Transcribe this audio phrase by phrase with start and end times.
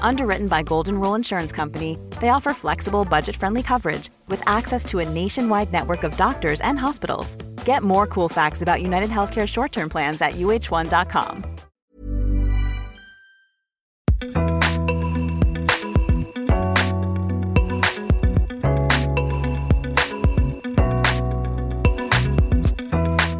[0.00, 5.00] Underwritten by Golden Rule Insurance Company, they offer flexible, budget friendly coverage with access to
[5.00, 7.36] a nationwide network of doctors and hospitals.
[7.64, 11.44] Get more cool facts about United Healthcare short term plans at uh1.com.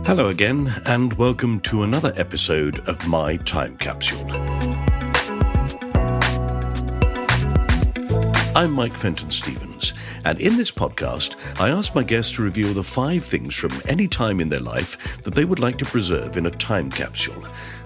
[0.08, 4.26] Hello again, and welcome to another episode of My Time Capsule.
[8.58, 12.82] I'm Mike Fenton Stevens, and in this podcast, I ask my guests to reveal the
[12.82, 16.44] five things from any time in their life that they would like to preserve in
[16.44, 17.40] a time capsule.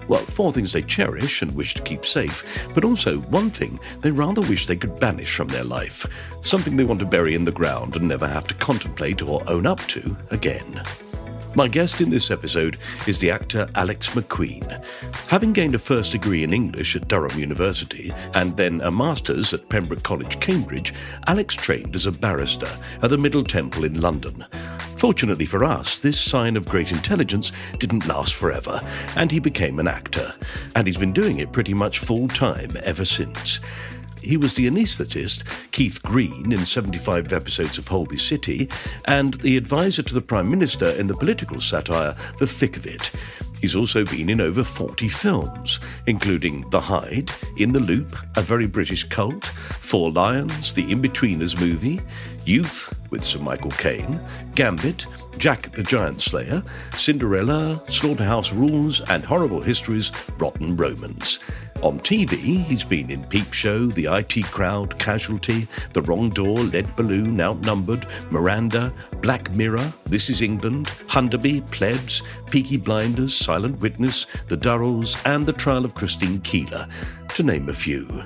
[0.07, 4.09] Well, four things they cherish and wish to keep safe, but also one thing they
[4.09, 6.07] rather wish they could banish from their life,
[6.41, 9.67] something they want to bury in the ground and never have to contemplate or own
[9.67, 10.81] up to again.
[11.55, 14.83] My guest in this episode is the actor Alex Macqueen.
[15.27, 19.69] Having gained a first degree in English at Durham University and then a master's at
[19.69, 20.95] Pembroke College, Cambridge,
[21.27, 22.69] Alex trained as a barrister
[23.03, 24.43] at the Middle Temple in London.
[24.97, 28.81] Fortunately for us, this sign of great intelligence didn't last forever,
[29.15, 30.33] and he became an actor.
[30.75, 33.59] And he's been doing it pretty much full time ever since.
[34.23, 38.69] He was the anaesthetist, Keith Green, in 75 episodes of Holby City,
[39.05, 43.11] and the advisor to the Prime Minister in the political satire The Thick of It.
[43.59, 48.67] He's also been in over 40 films, including The Hide, In the Loop, A Very
[48.67, 52.01] British Cult, Four Lions, The Inbetweeners movie,
[52.45, 54.19] Youth with Sir Michael Caine,
[54.55, 55.05] Gambit,
[55.37, 56.63] Jack the Giant Slayer,
[56.95, 61.39] Cinderella, Slaughterhouse Rules, and Horrible Histories, Rotten Romans.
[61.81, 66.95] On TV, he's been in Peep Show, The IT Crowd, Casualty, The Wrong Door, Lead
[66.95, 74.57] Balloon, Outnumbered, Miranda, Black Mirror, This Is England, Hunderby, Plebs, Peaky Blinders, Silent Witness, The
[74.57, 76.87] Durrells, and The Trial of Christine Keeler,
[77.29, 78.23] to name a few.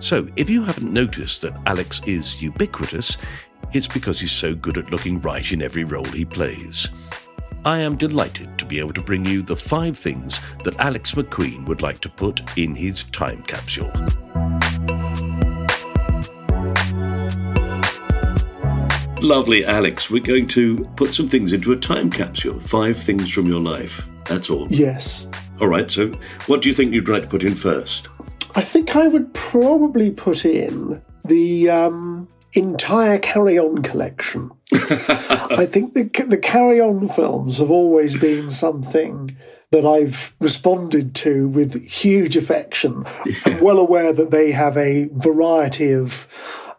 [0.00, 3.16] So, if you haven't noticed that Alex is ubiquitous,
[3.72, 6.88] it's because he's so good at looking right in every role he plays.
[7.64, 11.66] I am delighted to be able to bring you the five things that Alex Macqueen
[11.66, 13.92] would like to put in his time capsule.
[19.20, 20.10] Lovely, Alex.
[20.10, 22.60] We're going to put some things into a time capsule.
[22.60, 24.06] Five things from your life.
[24.26, 24.68] That's all.
[24.70, 25.28] Yes.
[25.60, 26.12] All right, so
[26.46, 28.08] what do you think you'd like to put in first?
[28.54, 34.50] I think I would probably put in the um, entire Carry On collection.
[34.72, 39.36] I think the, the Carry On films have always been something
[39.70, 43.04] that I've responded to with huge affection.
[43.44, 46.26] I'm well aware that they have a variety of,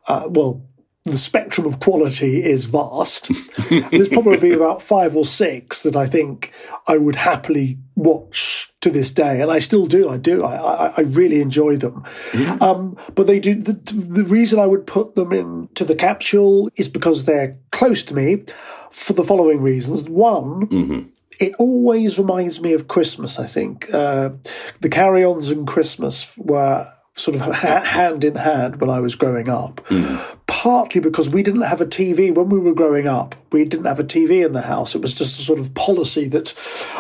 [0.08, 0.66] uh, well,
[1.04, 3.32] the spectrum of quality is vast.
[3.92, 6.52] There's probably about five or six that I think
[6.88, 10.10] I would happily watch to this day, and I still do.
[10.10, 10.44] I do.
[10.44, 12.04] I I, I really enjoy them.
[12.34, 12.58] Yeah.
[12.62, 13.56] Um, but they do.
[13.56, 18.16] The, the reason I would put them into the capsule is because they're close to
[18.16, 18.44] me,
[18.90, 20.10] for the following reasons.
[20.10, 20.68] One.
[20.68, 21.10] Mm-hmm
[21.40, 23.92] it always reminds me of Christmas, I think.
[23.94, 24.32] Uh,
[24.82, 26.86] the carry ons and Christmas were
[27.16, 29.82] sort of ha- hand in hand when I was growing up.
[29.86, 30.38] Mm.
[30.70, 33.34] Partly because we didn't have a TV when we were growing up.
[33.52, 34.94] We didn't have a TV in the house.
[34.94, 36.54] It was just a sort of policy that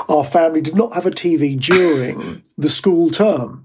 [0.09, 3.61] our family did not have a TV during the school term.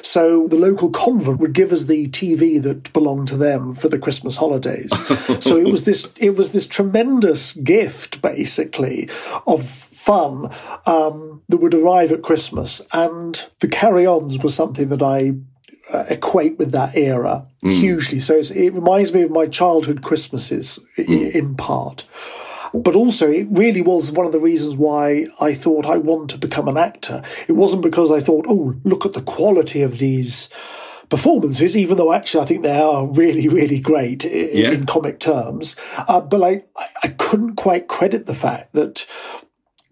[0.00, 3.98] So the local convent would give us the TV that belonged to them for the
[3.98, 4.92] Christmas holidays.
[5.44, 9.10] so it was this it was this tremendous gift basically
[9.44, 9.64] of
[10.08, 10.52] fun
[10.86, 12.80] um, that would arrive at Christmas.
[12.92, 15.34] And the carry ons was something that I
[15.92, 17.72] uh, equate with that era mm.
[17.72, 18.20] hugely.
[18.20, 21.30] So it reminds me of my childhood Christmases mm.
[21.32, 22.04] in part.
[22.74, 26.38] But also, it really was one of the reasons why I thought I want to
[26.38, 27.22] become an actor.
[27.48, 30.50] It wasn't because I thought, oh, look at the quality of these
[31.08, 34.70] performances, even though actually I think they are really, really great in, yeah.
[34.72, 35.76] in comic terms.
[35.96, 36.64] Uh, but I,
[37.02, 39.06] I couldn't quite credit the fact that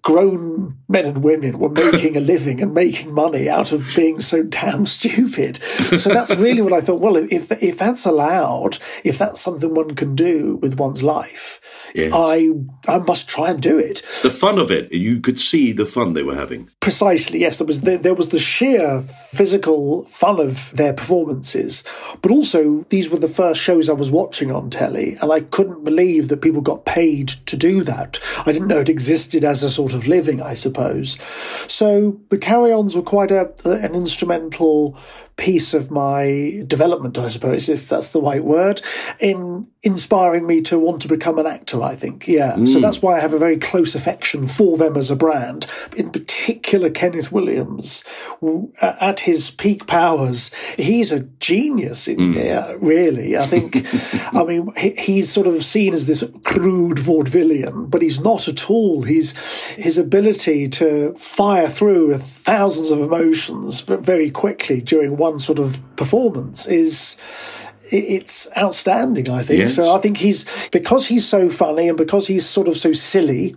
[0.07, 4.41] grown men and women were making a living and making money out of being so
[4.45, 5.57] damn stupid.
[5.99, 7.01] So that's really what I thought.
[7.01, 11.61] Well, if if that's allowed, if that's something one can do with one's life,
[11.97, 12.13] yes.
[12.15, 12.51] I
[12.87, 14.03] I must try and do it.
[14.23, 16.71] The fun of it, you could see the fun they were having.
[16.81, 17.59] Precisely, yes.
[17.59, 21.83] There was the, there was the sheer physical fun of their performances,
[22.23, 25.85] but also these were the first shows I was watching on telly, and I couldn't
[25.85, 28.21] believe that people got paid to do that.
[28.47, 31.19] I didn't know it existed as a sort of living, I suppose.
[31.69, 34.99] So the carry-ons were quite a, an instrumental
[35.37, 38.81] piece of my development, I suppose, if that's the right word,
[39.21, 42.27] in inspiring me to want to become an actor, I think.
[42.27, 42.55] Yeah.
[42.55, 42.69] Mm.
[42.69, 45.67] So that's why I have a very close affection for them as a brand.
[45.97, 48.05] In particular, Kenneth Williams,
[48.81, 52.35] at his peak powers, he's a genius in mm.
[52.35, 53.37] here, really.
[53.37, 53.87] I think,
[54.35, 59.03] I mean, he's sort of seen as this crude vaudevillian, but he's not at all.
[59.03, 59.33] He's
[59.75, 65.81] his ability to fire through thousands of emotions very quickly during one one sort of
[65.97, 67.17] performance is
[67.91, 69.61] it's outstanding, I think.
[69.61, 69.75] Yes.
[69.75, 73.55] So I think he's because he's so funny and because he's sort of so silly,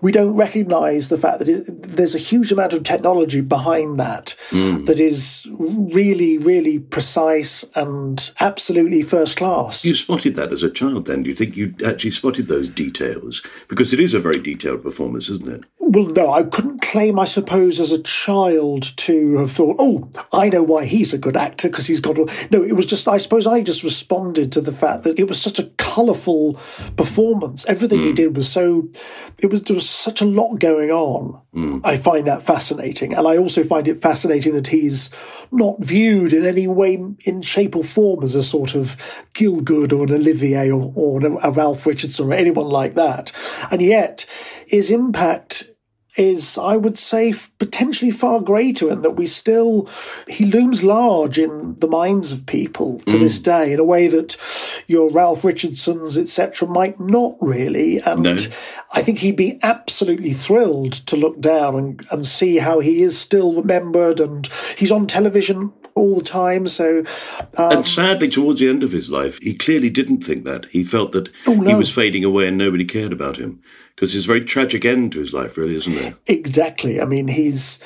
[0.00, 4.34] we don't recognize the fact that it, there's a huge amount of technology behind that
[4.50, 4.84] mm.
[4.86, 9.84] that is really, really precise and absolutely first class.
[9.84, 11.22] You spotted that as a child then?
[11.22, 13.42] Do you think you actually spotted those details?
[13.68, 15.64] Because it is a very detailed performance, isn't it?
[15.90, 20.48] Well, no, I couldn't claim, I suppose, as a child to have thought, oh, I
[20.48, 22.16] know why he's a good actor because he's got.
[22.52, 25.42] No, it was just, I suppose I just responded to the fact that it was
[25.42, 26.54] such a colourful
[26.96, 27.66] performance.
[27.66, 28.04] Everything mm.
[28.04, 28.88] he did was so,
[29.38, 31.40] it was, there was such a lot going on.
[31.52, 31.80] Mm.
[31.82, 33.12] I find that fascinating.
[33.12, 35.10] And I also find it fascinating that he's
[35.50, 38.96] not viewed in any way, in shape or form as a sort of
[39.34, 43.32] Gielgud or an Olivier or, or a Ralph Richardson or anyone like that.
[43.72, 44.24] And yet,
[44.68, 45.64] his impact
[46.16, 49.88] is, I would say, potentially far greater, and that we still,
[50.28, 53.20] he looms large in the minds of people to mm.
[53.20, 54.36] this day in a way that
[54.86, 57.98] your Ralph Richardsons, etc., might not really.
[57.98, 58.36] And no.
[58.94, 63.18] I think he'd be absolutely thrilled to look down and, and see how he is
[63.18, 66.66] still remembered, and he's on television all the time.
[66.66, 67.04] So,
[67.56, 70.66] um, and sadly, towards the end of his life, he clearly didn't think that.
[70.66, 71.68] He felt that oh, no.
[71.68, 73.62] he was fading away and nobody cared about him
[74.00, 76.14] because it's a very tragic end to his life, really, isn't it?
[76.26, 77.02] Exactly.
[77.02, 77.84] I mean, he's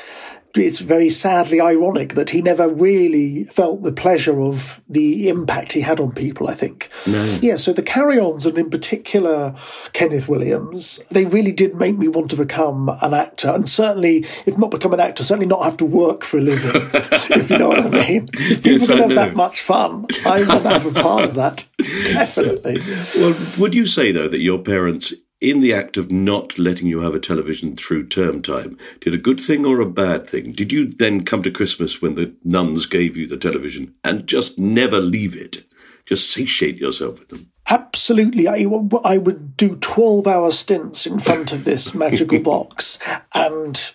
[0.56, 5.80] it's very sadly ironic that he never really felt the pleasure of the impact he
[5.80, 6.88] had on people, I think.
[7.04, 7.38] No.
[7.42, 9.56] Yeah, so the carry ons, and in particular
[9.92, 13.48] Kenneth Williams, they really did make me want to become an actor.
[13.48, 16.90] And certainly, if not become an actor, certainly not have to work for a living,
[16.94, 18.28] if you know what I mean.
[18.34, 21.34] If people yes, can have that much fun, I want to have a part of
[21.34, 21.66] that.
[22.04, 22.78] Definitely.
[23.16, 25.12] Well, would you say, though, that your parents
[25.44, 29.18] in the act of not letting you have a television through term time, did a
[29.18, 30.52] good thing or a bad thing?
[30.52, 34.58] Did you then come to Christmas when the nuns gave you the television and just
[34.58, 35.64] never leave it?
[36.06, 37.50] Just satiate yourself with them?
[37.68, 38.48] Absolutely.
[38.48, 38.66] I,
[39.04, 42.98] I would do 12 hour stints in front of this magical box
[43.34, 43.92] and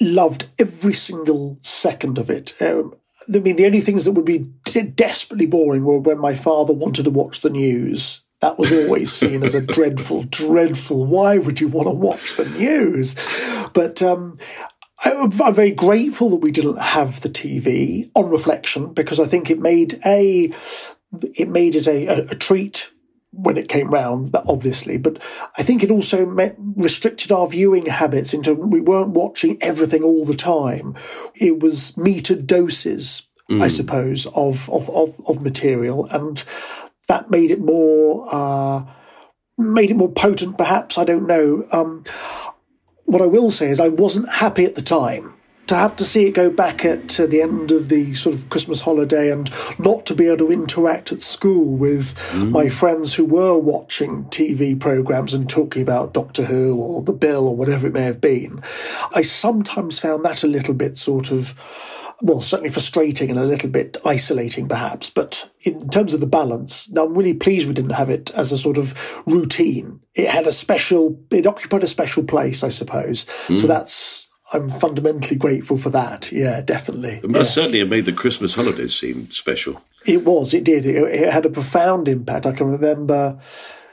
[0.00, 2.54] loved every single second of it.
[2.60, 2.94] Um,
[3.32, 4.46] I mean, the only things that would be
[4.94, 9.42] desperately boring were when my father wanted to watch the news that was always seen
[9.42, 11.04] as a dreadful, dreadful.
[11.04, 13.14] Why would you want to watch the news?
[13.74, 14.38] But um,
[15.04, 19.50] I, am very grateful that we didn't have the TV on reflection because I think
[19.50, 20.50] it made a
[21.36, 22.92] it made it a, a, a treat
[23.32, 25.22] when it came round, obviously, but
[25.56, 30.24] I think it also met, restricted our viewing habits into we weren't watching everything all
[30.24, 30.96] the time.
[31.34, 33.62] It was metered doses, mm.
[33.62, 36.06] I suppose, of, of, of, of material.
[36.06, 36.42] And
[37.10, 38.84] that made it more uh,
[39.58, 40.56] made it more potent.
[40.56, 41.66] Perhaps I don't know.
[41.72, 42.04] Um,
[43.04, 45.34] what I will say is I wasn't happy at the time
[45.66, 48.48] to have to see it go back at uh, the end of the sort of
[48.48, 52.50] Christmas holiday and not to be able to interact at school with mm.
[52.50, 57.48] my friends who were watching TV programs and talking about Doctor Who or The Bill
[57.48, 58.62] or whatever it may have been.
[59.16, 61.54] I sometimes found that a little bit sort of
[62.22, 65.08] well, certainly frustrating and a little bit isolating, perhaps.
[65.08, 68.52] But in terms of the balance, now I'm really pleased we didn't have it as
[68.52, 70.00] a sort of routine.
[70.14, 73.24] It had a special, it occupied a special place, I suppose.
[73.46, 73.58] Mm.
[73.58, 76.30] So that's, I'm fundamentally grateful for that.
[76.30, 77.20] Yeah, definitely.
[77.22, 77.64] It must yes.
[77.64, 79.80] certainly have made the Christmas holidays seem special.
[80.04, 80.84] It was, it did.
[80.84, 82.46] It, it had a profound impact.
[82.46, 83.40] I can remember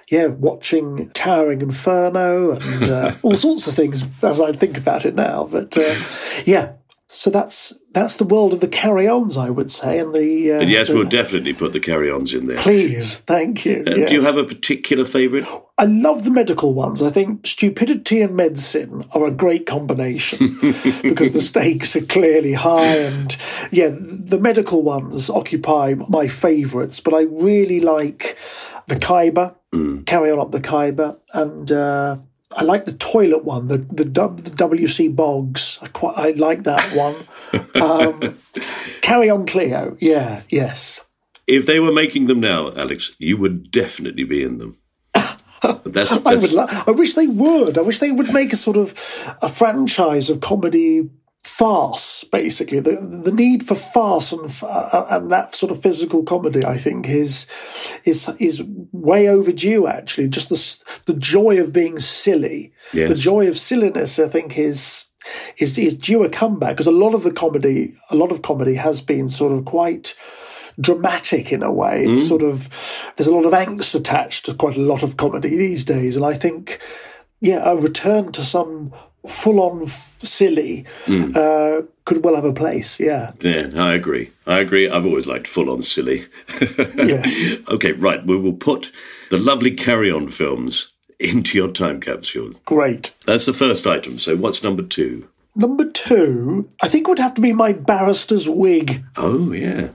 [0.09, 5.15] yeah, watching Towering Inferno and uh, all sorts of things as I think about it
[5.15, 5.45] now.
[5.45, 5.95] But uh,
[6.45, 6.73] yeah,
[7.09, 10.51] so that's that's the world of the carry-ons, I would say, and the.
[10.51, 12.57] Uh, and yes, the, we'll definitely put the carry-ons in there.
[12.57, 13.85] Please, thank you.
[13.87, 14.09] Uh, yes.
[14.09, 15.47] Do you have a particular favourite?
[15.77, 17.01] I love the medical ones.
[17.01, 20.57] I think stupidity and medicine are a great combination
[21.01, 23.37] because the stakes are clearly high, and
[23.71, 26.99] yeah, the medical ones occupy my favourites.
[26.99, 28.37] But I really like
[28.87, 30.05] the Khyber, mm.
[30.05, 31.71] carry on up the Khyber, and.
[31.71, 32.17] Uh,
[32.57, 35.77] I like the toilet one, the the, the WC Boggs.
[35.79, 37.15] I quite I like that one.
[37.81, 38.37] um,
[39.01, 39.95] carry on, Cleo.
[39.99, 41.05] Yeah, yes.
[41.45, 44.79] If they were making them now, Alex, you would definitely be in them.
[45.13, 46.25] That's, that's...
[46.25, 46.51] I would.
[46.51, 47.77] Lo- I wish they would.
[47.77, 48.91] I wish they would make a sort of
[49.43, 51.09] a franchise of comedy
[51.47, 52.79] farce, basically.
[52.81, 57.07] The the need for farce and uh, and that sort of physical comedy, I think,
[57.07, 57.47] is
[58.03, 59.87] is is way overdue.
[59.87, 63.09] Actually, just the the joy of being silly, yes.
[63.09, 65.05] the joy of silliness, I think, is
[65.57, 68.75] is is due a comeback because a lot of the comedy, a lot of comedy
[68.75, 70.15] has been sort of quite
[70.79, 72.05] dramatic in a way.
[72.05, 72.27] It's mm.
[72.27, 72.67] sort of
[73.15, 76.25] there's a lot of angst attached to quite a lot of comedy these days, and
[76.25, 76.79] I think
[77.39, 78.93] yeah, a return to some
[79.25, 81.35] full on f- silly mm.
[81.35, 82.99] uh, could well have a place.
[82.99, 83.31] Yeah.
[83.41, 84.31] Yeah, I agree.
[84.45, 84.89] I agree.
[84.89, 86.25] I've always liked full on silly.
[86.95, 87.55] yes.
[87.67, 88.25] Okay, right.
[88.25, 88.91] We will put
[89.29, 92.51] the lovely carry on films into your time capsule.
[92.65, 93.13] Great.
[93.25, 94.19] That's the first item.
[94.19, 95.27] So what's number two?
[95.55, 99.03] Number two, I think would have to be my barrister's wig.
[99.15, 99.89] Oh, yeah.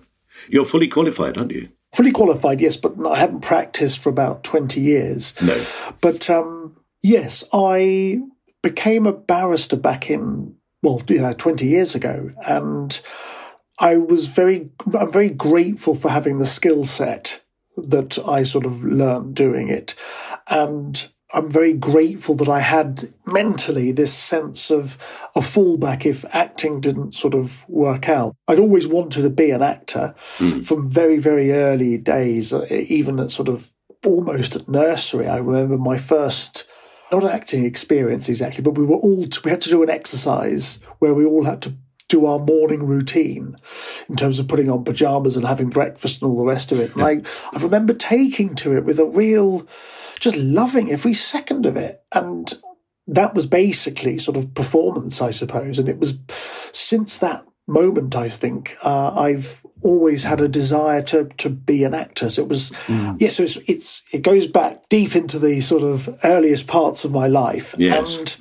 [0.49, 1.69] You're fully qualified, aren't you?
[1.95, 5.41] Fully qualified, yes, but I haven't practiced for about 20 years.
[5.41, 5.65] No.
[6.01, 8.23] But um, yes, I
[8.63, 13.01] became a barrister back in well, yeah, twenty years ago, and
[13.79, 17.43] I was very, I'm very grateful for having the skill set
[17.77, 19.95] that I sort of learned doing it,
[20.49, 24.99] and I'm very grateful that I had mentally this sense of
[25.35, 28.35] a fallback if acting didn't sort of work out.
[28.49, 30.65] I'd always wanted to be an actor mm.
[30.65, 33.71] from very, very early days, even at sort of
[34.05, 35.27] almost at nursery.
[35.27, 36.69] I remember my first
[37.13, 40.81] not an acting experience exactly, but we were all we had to do an exercise
[40.99, 41.75] where we all had to
[42.09, 43.57] do our morning routine
[44.09, 46.95] in terms of putting on pajamas and having breakfast and all the rest of it.
[46.95, 49.67] And I, I remember taking to it with a real,
[50.21, 52.03] just loving every second of it.
[52.13, 52.53] And
[53.07, 55.79] that was basically sort of performance, I suppose.
[55.79, 56.19] And it was
[56.73, 61.95] since that moment, I think, uh, I've always had a desire to to be an
[61.95, 62.31] actor.
[62.31, 63.17] So it was, mm.
[63.21, 63.29] yeah.
[63.29, 67.27] So it's it's it goes back deep into the sort of earliest parts of my
[67.27, 67.75] life.
[67.79, 68.19] Yes.
[68.19, 68.37] And,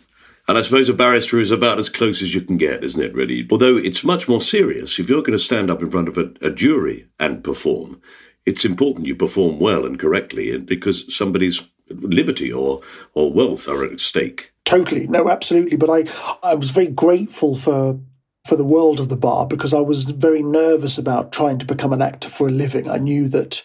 [0.47, 3.13] and I suppose a barrister is about as close as you can get, isn't it,
[3.13, 3.47] really?
[3.49, 4.99] Although it's much more serious.
[4.99, 8.01] If you're going to stand up in front of a, a jury and perform,
[8.45, 12.81] it's important you perform well and correctly because somebody's liberty or,
[13.13, 14.51] or wealth are at stake.
[14.65, 15.07] Totally.
[15.07, 15.77] No, absolutely.
[15.77, 16.05] But I,
[16.43, 17.99] I was very grateful for
[18.43, 21.93] for the world of the bar because I was very nervous about trying to become
[21.93, 22.89] an actor for a living.
[22.89, 23.61] I knew that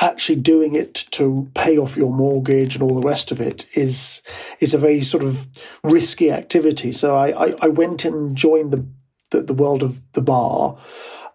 [0.00, 4.22] actually doing it to pay off your mortgage and all the rest of it is
[4.60, 5.48] is a very sort of
[5.82, 6.92] risky activity.
[6.92, 8.86] So I, I, I went and joined the,
[9.30, 10.78] the, the world of the bar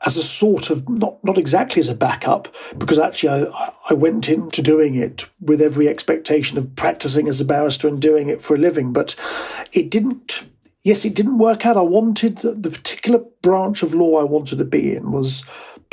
[0.05, 4.29] as a sort of not not exactly as a backup because actually I, I went
[4.29, 8.53] into doing it with every expectation of practicing as a barrister and doing it for
[8.53, 9.15] a living, but
[9.73, 10.47] it didn't
[10.87, 11.75] yes, it didn't work out.
[11.75, 15.43] I wanted the particular branch of law I wanted to be in was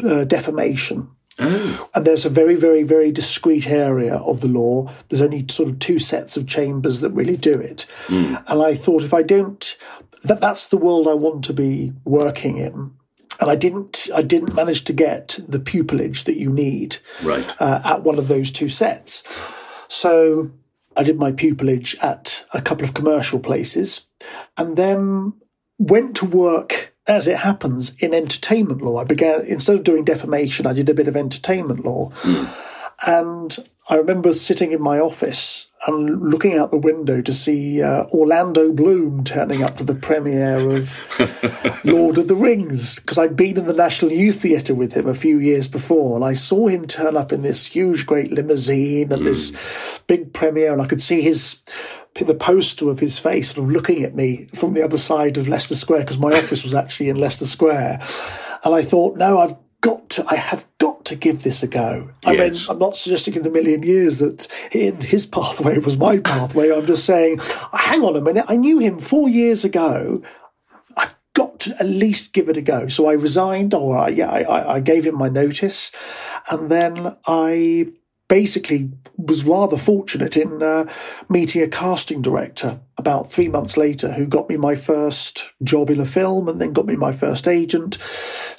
[0.04, 1.08] uh, defamation.
[1.40, 1.88] Oh.
[1.94, 4.92] And there's a very, very, very discrete area of the law.
[5.08, 7.86] There's only sort of two sets of chambers that really do it.
[8.06, 8.44] Mm.
[8.46, 9.76] And I thought if I don't,
[10.22, 12.92] that that's the world I want to be working in.
[13.40, 17.44] And I didn't, I didn't manage to get the pupillage that you need right.
[17.58, 19.24] uh, at one of those two sets.
[19.88, 20.52] So
[20.96, 24.06] I did my pupillage at a couple of commercial places
[24.56, 25.34] and then
[25.78, 28.98] went to work as it happens in entertainment law.
[28.98, 32.10] I began, instead of doing defamation, I did a bit of entertainment law.
[32.14, 32.73] Hmm.
[33.06, 33.56] And
[33.90, 38.72] I remember sitting in my office and looking out the window to see uh, Orlando
[38.72, 43.66] Bloom turning up to the premiere of Lord of the Rings because I'd been in
[43.66, 47.16] the National Youth Theatre with him a few years before, and I saw him turn
[47.16, 49.24] up in this huge, great limousine and mm.
[49.26, 51.60] this big premiere, and I could see his
[52.14, 55.48] the poster of his face sort of looking at me from the other side of
[55.48, 58.00] Leicester Square because my office was actually in Leicester Square.
[58.64, 59.56] And I thought, no, I've
[59.88, 62.10] got to, I have got to give this a go.
[62.24, 62.40] I Yes.
[62.68, 66.70] mean, I'm not suggesting in a million years that in his pathway was my pathway.
[66.72, 67.40] I'm just saying,
[67.72, 68.46] hang on a minute.
[68.48, 70.22] I knew him four years ago.
[70.96, 72.88] I've got to at least give it a go.
[72.88, 75.92] So I resigned, or I, yeah, I, I- I gave him my notice,
[76.50, 77.88] and then I
[78.26, 80.90] basically was rather fortunate in uh,
[81.28, 86.00] meeting a casting director about three months later who got me my first job in
[86.00, 87.98] a film and then got me my first agent.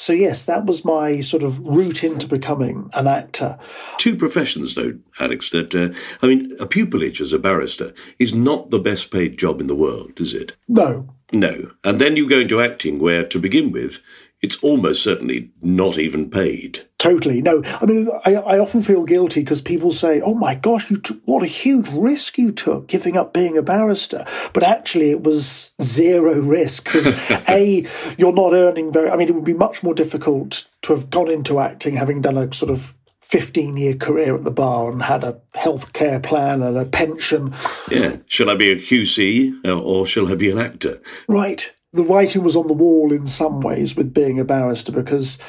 [0.05, 3.57] So, yes, that was my sort of route into becoming an actor.
[3.97, 8.69] Two professions, though, Alex, that, uh, I mean, a pupillage as a barrister is not
[8.69, 10.55] the best paid job in the world, is it?
[10.67, 11.71] No, No.
[11.83, 13.99] And then you go into acting where, to begin with,
[14.45, 16.87] it's almost certainly not even paid.
[16.99, 17.41] Totally.
[17.41, 20.97] No, I mean, I, I often feel guilty because people say, oh my gosh, you
[20.97, 24.23] took, what a huge risk you took giving up being a barrister.
[24.53, 27.07] But actually, it was zero risk because
[27.49, 27.87] A,
[28.19, 31.31] you're not earning very, I mean, it would be much more difficult to have gone
[31.31, 35.23] into acting having done a sort of 15 year career at the bar and had
[35.23, 37.51] a health care plan and a pension.
[37.89, 38.17] Yeah.
[38.27, 41.01] Shall I be a QC uh, or shall I be an actor?
[41.27, 41.74] Right.
[41.95, 45.39] The writing was on the wall in some ways with being a barrister because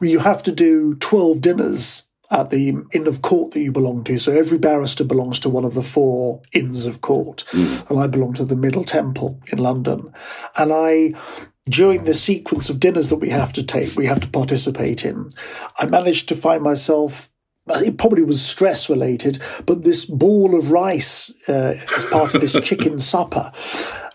[0.00, 4.18] you have to do 12 dinners at the inn of court that you belong to.
[4.18, 7.44] So every barrister belongs to one of the four inns of court.
[7.52, 10.12] And I belong to the Middle Temple in London.
[10.58, 11.10] And I,
[11.64, 15.32] during the sequence of dinners that we have to take, we have to participate in,
[15.78, 17.30] I managed to find myself
[17.68, 22.52] it probably was stress related, but this ball of rice uh, as part of this
[22.62, 23.50] chicken supper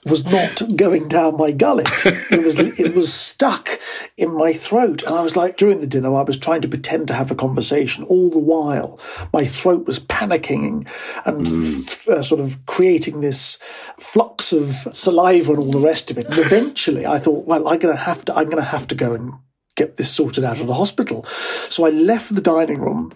[0.06, 1.88] was not going down my gullet.
[2.06, 3.80] It was it was stuck
[4.18, 7.08] in my throat, and I was like during the dinner, I was trying to pretend
[7.10, 8.04] to have a conversation.
[8.06, 9.00] All the while,
[9.32, 10.88] my throat was panicking
[11.26, 13.58] and uh, sort of creating this
[13.98, 16.28] flux of saliva and all the rest of it.
[16.28, 18.96] And eventually, I thought, well, I'm going to have to I'm going to have to
[18.96, 19.34] go and
[19.82, 21.24] get this sorted out at a hospital.
[21.70, 23.14] So I left the dining room,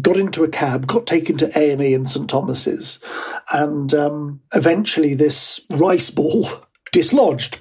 [0.00, 2.98] got into a cab, got taken to A and E in St Thomas's,
[3.52, 6.48] and um, eventually this rice ball
[6.92, 7.60] dislodged.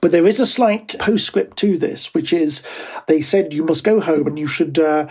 [0.00, 2.62] But there is a slight postscript to this, which is
[3.06, 5.08] they said you must go home and you should uh,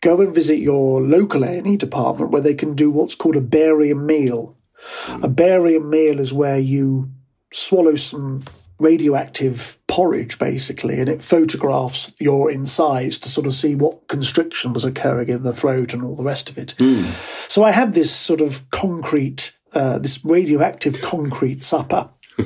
[0.00, 4.06] go and visit your local A&E department where they can do what's called a barium
[4.06, 4.56] meal.
[5.22, 7.10] A barium meal is where you
[7.52, 8.42] swallow some
[8.78, 14.84] radioactive porridge, basically, and it photographs your insides to sort of see what constriction was
[14.84, 16.74] occurring in the throat and all the rest of it.
[17.48, 22.10] So I had this sort of concrete, uh, this radioactive concrete supper.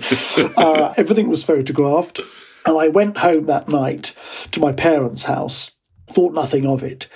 [0.56, 2.20] uh, everything was photographed.
[2.66, 4.14] And I went home that night
[4.50, 5.70] to my parents' house,
[6.08, 7.08] thought nothing of it.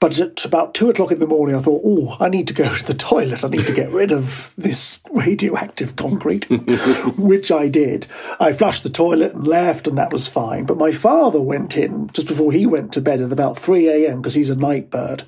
[0.00, 2.74] But at about two o'clock in the morning, I thought, oh, I need to go
[2.74, 3.44] to the toilet.
[3.44, 6.44] I need to get rid of this radioactive concrete,
[7.16, 8.06] which I did.
[8.38, 10.64] I flushed the toilet and left, and that was fine.
[10.64, 14.20] But my father went in just before he went to bed at about 3 a.m.
[14.20, 15.24] because he's a night bird.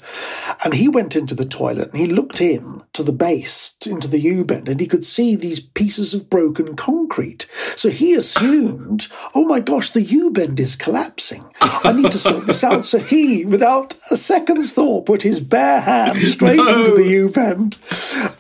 [0.64, 4.18] And he went into the toilet and he looked in to the base, into the
[4.18, 7.46] U bend, and he could see these pieces of broken concrete.
[7.76, 11.42] So he assumed, oh my gosh, the U bend is collapsing.
[11.60, 12.84] I need to sort this out.
[12.84, 17.78] So he, without a second's thought, put his bare hand straight into the U bend,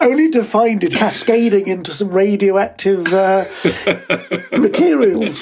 [0.00, 3.44] only to find it cascading into some radioactive uh,
[4.58, 5.38] materials.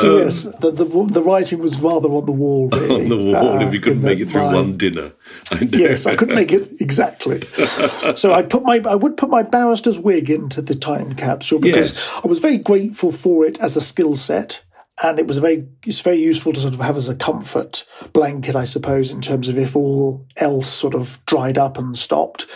[0.00, 2.68] So yes, the, the the writing was rather on the wall.
[2.78, 5.12] Really, On the wall, uh, if you couldn't make it through my- one dinner.
[5.50, 5.58] I.
[5.70, 7.42] Yes, I couldn't make it exactly.
[8.14, 11.92] So I put my I would put my barrister's wig into the time capsule because
[11.94, 12.20] Yes.
[12.24, 14.62] I was very grateful for it as a skill set.
[15.02, 18.56] And it was very it's very useful to sort of have as a comfort blanket,
[18.56, 22.46] I suppose, in terms of if all else sort of dried up and stopped.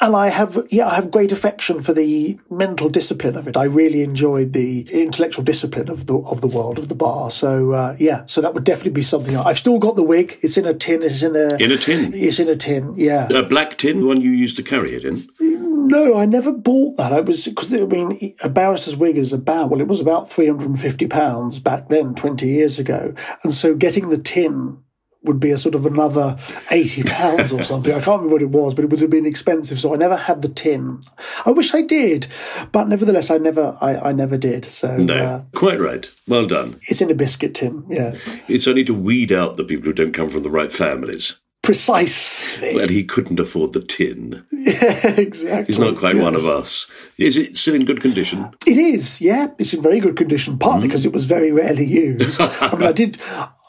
[0.00, 3.56] And I have yeah, I have great affection for the mental discipline of it.
[3.56, 7.32] I really enjoyed the intellectual discipline of the of the world of the bar.
[7.32, 9.36] So uh, yeah, so that would definitely be something.
[9.36, 10.38] I've still got the wig.
[10.40, 11.02] It's in a tin.
[11.02, 12.12] It's in a In a tin?
[12.14, 12.94] It's in a tin.
[12.96, 13.26] Yeah.
[13.32, 15.28] A black tin, the one you used to carry it in.
[15.40, 17.12] No, I never bought that.
[17.12, 20.46] I was because I mean, a barrister's wig is about well, it was about three
[20.46, 24.78] hundred and fifty pounds back then, twenty years ago, and so getting the tin
[25.24, 26.36] would be a sort of another
[26.70, 27.92] eighty pounds or something.
[27.92, 29.78] I can't remember what it was, but it would have been expensive.
[29.80, 31.02] So I never had the tin.
[31.44, 32.26] I wish I did,
[32.72, 34.64] but nevertheless, I never, I, I never did.
[34.64, 36.10] So No, uh, quite right.
[36.26, 36.78] Well done.
[36.88, 37.84] it's in a biscuit tin.
[37.90, 38.16] Yeah,
[38.48, 41.38] It's only to weed out the people who don't come from the right families.
[41.68, 42.74] Precisely.
[42.74, 44.44] Well, he couldn't afford the tin.
[44.68, 45.72] Yeah, exactly.
[45.74, 46.90] He's not quite one of us.
[47.16, 48.50] Is it still in good condition?
[48.66, 49.48] It is, yeah.
[49.58, 50.88] It's in very good condition, partly Mm.
[50.90, 52.40] because it was very rarely used.
[52.40, 53.18] I mean, I did,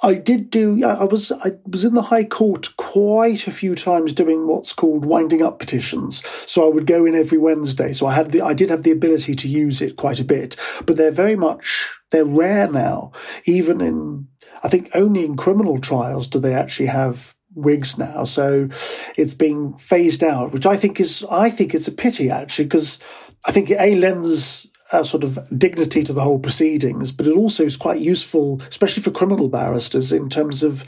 [0.04, 0.76] I did do.
[0.76, 4.74] yeah, I was, I was in the High Court quite a few times doing what's
[4.74, 6.26] called winding up petitions.
[6.52, 7.94] So I would go in every Wednesday.
[7.94, 10.56] So I had the I did have the ability to use it quite a bit,
[10.86, 13.12] but they're very much they're rare now.
[13.46, 14.28] Even in
[14.64, 18.24] I think only in criminal trials do they actually have wigs now.
[18.24, 18.70] So
[19.18, 23.00] it's being phased out, which I think is I think it's a pity actually because
[23.48, 27.36] I think it a lends a sort of dignity to the whole proceedings, but it
[27.36, 30.84] also is quite useful, especially for criminal barristers, in terms of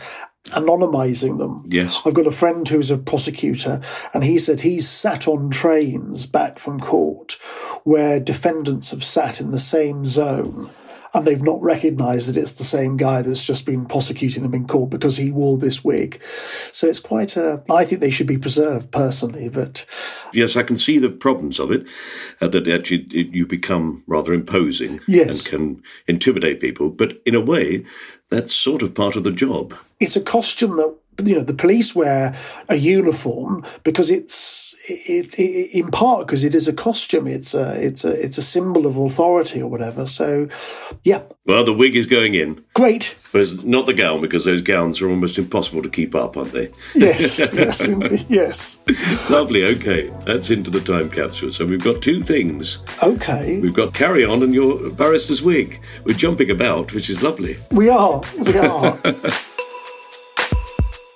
[0.45, 1.63] anonymizing them.
[1.67, 2.01] Yes.
[2.03, 3.79] I've got a friend who's a prosecutor,
[4.13, 7.33] and he said he's sat on trains back from court
[7.83, 10.71] where defendants have sat in the same zone
[11.13, 14.67] and they've not recognised that it's the same guy that's just been prosecuting them in
[14.67, 16.21] court because he wore this wig.
[16.23, 17.63] So it's quite a.
[17.69, 19.85] I think they should be preserved personally, but
[20.33, 21.85] yes, I can see the problems of it.
[22.39, 25.27] Uh, that actually it, you become rather imposing yes.
[25.27, 26.89] and can intimidate people.
[26.89, 27.85] But in a way,
[28.29, 29.73] that's sort of part of the job.
[29.99, 32.35] It's a costume that you know the police wear
[32.69, 37.27] a uniform because it's it, it, in part because it is a costume.
[37.27, 40.05] It's a it's a it's a symbol of authority or whatever.
[40.05, 40.47] So,
[41.03, 41.23] yeah.
[41.45, 42.63] Well, the wig is going in.
[42.73, 43.15] Great.
[43.31, 46.69] But not the gown because those gowns are almost impossible to keep up, aren't they?
[46.93, 47.39] Yes.
[47.53, 47.87] yes.
[47.87, 48.77] Indeed, yes.
[49.29, 49.65] Lovely.
[49.65, 51.51] Okay, that's into the time capsule.
[51.51, 52.79] So we've got two things.
[53.01, 53.59] Okay.
[53.59, 55.81] We've got carry on and your barrister's wig.
[56.03, 57.57] We're jumping about, which is lovely.
[57.71, 58.21] We are.
[58.37, 58.99] We are.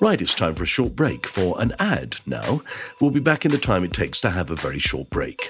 [0.06, 2.62] Right, it's time for a short break for an ad now.
[3.02, 5.50] We'll be back in the time it takes to have a very short break.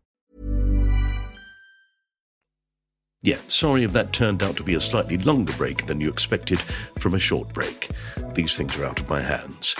[3.23, 6.59] Yeah, sorry if that turned out to be a slightly longer break than you expected
[6.59, 7.91] from a short break.
[8.33, 9.75] These things are out of my hands.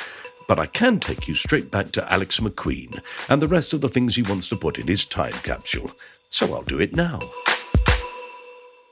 [0.48, 3.90] But I can take you straight back to Alex Macqueen and the rest of the
[3.90, 5.90] things he wants to put in his time capsule.
[6.30, 7.20] So I'll do it now.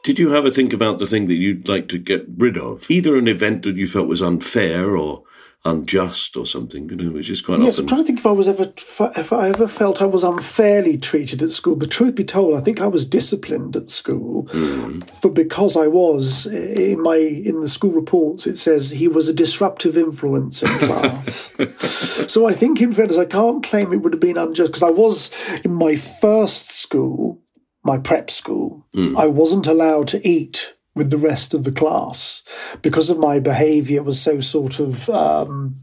[0.04, 2.90] Did you have a think about the thing that you'd like to get rid of?
[2.90, 5.22] Either an event that you felt was unfair or
[5.66, 7.84] unjust or something, you know, which is quite yes, often.
[7.84, 8.72] I'm trying to think if I was ever
[9.18, 11.76] if I ever felt I was unfairly treated at school.
[11.76, 15.04] The truth be told, I think I was disciplined at school Mm.
[15.22, 18.48] for because I was in my in the school reports.
[18.48, 21.52] It says he was a disruptive influence in class.
[22.32, 24.92] so I think, in fairness, I can't claim it would have been unjust because I
[24.92, 25.32] was
[25.64, 27.42] in my first school,
[27.84, 28.86] my prep school.
[29.18, 32.44] I wasn't allowed to eat with the rest of the class
[32.82, 35.76] because of my behaviour was so sort of um,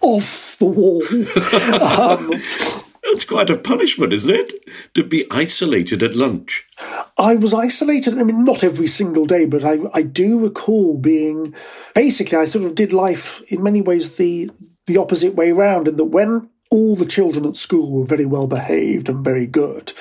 [0.00, 1.02] off the wall.
[1.82, 2.32] um,
[3.04, 4.52] That's quite a punishment, isn't it?
[4.94, 6.66] To be isolated at lunch.
[7.18, 8.18] I was isolated.
[8.18, 11.54] I mean, not every single day, but I, I do recall being
[11.94, 12.38] basically.
[12.38, 14.50] I sort of did life in many ways the
[14.86, 18.46] the opposite way round, in that when all the children at school were very well
[18.46, 19.92] behaved and very good,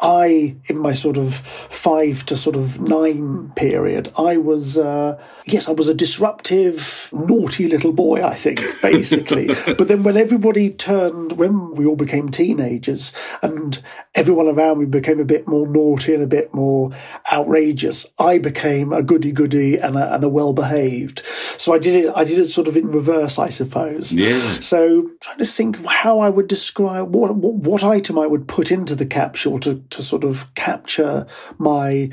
[0.00, 5.68] I, in my sort of five to sort of nine period, I was uh, yes,
[5.68, 8.22] I was a disruptive, naughty little boy.
[8.22, 9.46] I think basically.
[9.66, 13.82] but then when everybody turned, when we all became teenagers, and
[14.14, 16.92] everyone around me became a bit more naughty and a bit more
[17.32, 21.22] outrageous, I became a goody goody and a, and a well behaved.
[21.24, 22.12] So I did it.
[22.14, 24.12] I did it sort of in reverse, I suppose.
[24.12, 24.60] Yeah.
[24.60, 28.46] So trying to think of how I would describe what what, what item I would
[28.46, 31.26] put into the capsule to to sort of capture
[31.58, 32.10] my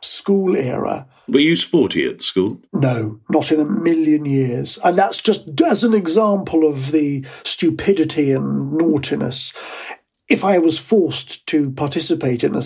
[0.00, 1.06] school era.
[1.28, 2.60] Were you sporty at school?
[2.72, 4.78] No, not in a million years.
[4.84, 9.52] And that's just as an example of the stupidity and naughtiness.
[10.28, 12.62] If I was forced to participate in a,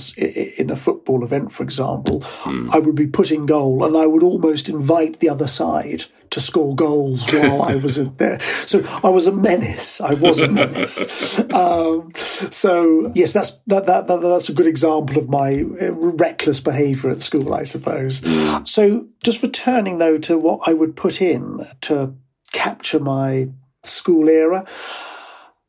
[0.60, 2.24] in a football event, for example,
[2.72, 6.40] I would be put in goal and I would almost invite the other side to
[6.40, 8.40] score goals while I was in there.
[8.40, 10.00] So I was a menace.
[10.00, 11.40] I was a menace.
[11.50, 16.60] Um, so yes, that's that, that, that that's a good example of my uh, reckless
[16.60, 18.22] behaviour at school, I suppose.
[18.64, 22.14] So just returning though to what I would put in to
[22.52, 23.48] capture my
[23.82, 24.64] school era.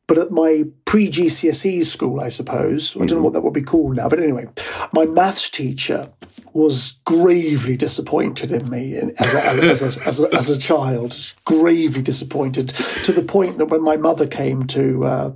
[0.06, 3.62] But at my pre GCSE school, I suppose, I don't know what that would be
[3.62, 4.46] called now, but anyway,
[4.92, 6.10] my maths teacher
[6.52, 12.02] was gravely disappointed in me as a, as a, as a, as a child, gravely
[12.02, 12.68] disappointed
[13.04, 15.32] to the point that when my mother came to uh,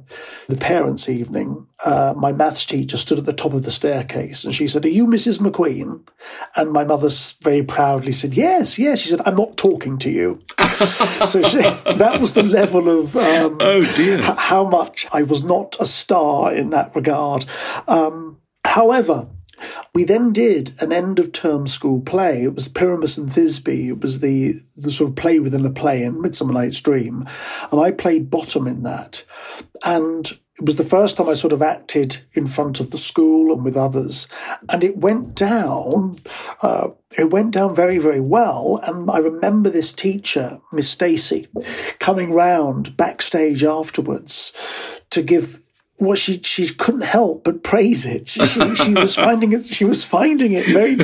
[0.47, 4.55] the parents' evening, uh, my maths teacher stood at the top of the staircase and
[4.55, 5.39] she said, Are you Mrs.
[5.41, 6.07] Macqueen?
[6.55, 7.09] And my mother
[7.41, 8.99] very proudly said, Yes, yes.
[8.99, 10.43] She said, I'm not talking to you.
[11.27, 14.19] so she, that was the level of um, Oh, dear.
[14.19, 17.47] h- how much I was not a star in that regard.
[17.87, 19.29] Um, however,
[19.95, 22.45] we then did an end of term school play.
[22.45, 23.89] It was Pyramus and Thisbe.
[23.89, 27.27] It was the, the sort of play within a play in Midsummer Night's Dream.
[27.71, 29.25] And I played Bottom in that.
[29.85, 33.53] And it was the first time I sort of acted in front of the school
[33.53, 34.27] and with others.
[34.69, 36.17] And it went down,
[36.63, 38.81] uh, it went down very, very well.
[38.83, 41.49] And I remember this teacher, Miss Stacy,
[41.99, 44.53] coming round backstage afterwards
[45.17, 45.61] to give
[45.99, 48.29] well, she she couldn't help but praise it.
[48.29, 49.65] She, she, she was finding it.
[49.65, 50.97] She was finding it very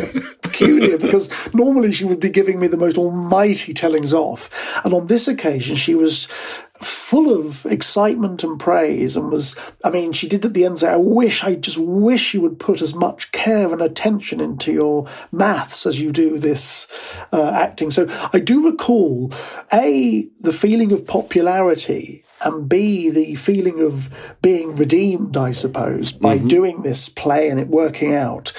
[0.42, 4.50] peculiar because normally she would be giving me the most almighty tellings off,
[4.84, 6.28] and on this occasion she was
[6.74, 10.88] full of excitement and praise and was i mean she did at the end say
[10.88, 15.06] i wish i just wish you would put as much care and attention into your
[15.30, 16.88] maths as you do this
[17.32, 19.30] uh, acting so i do recall
[19.72, 26.38] a the feeling of popularity and B, the feeling of being redeemed, I suppose, by
[26.38, 28.52] doing this play and it working out,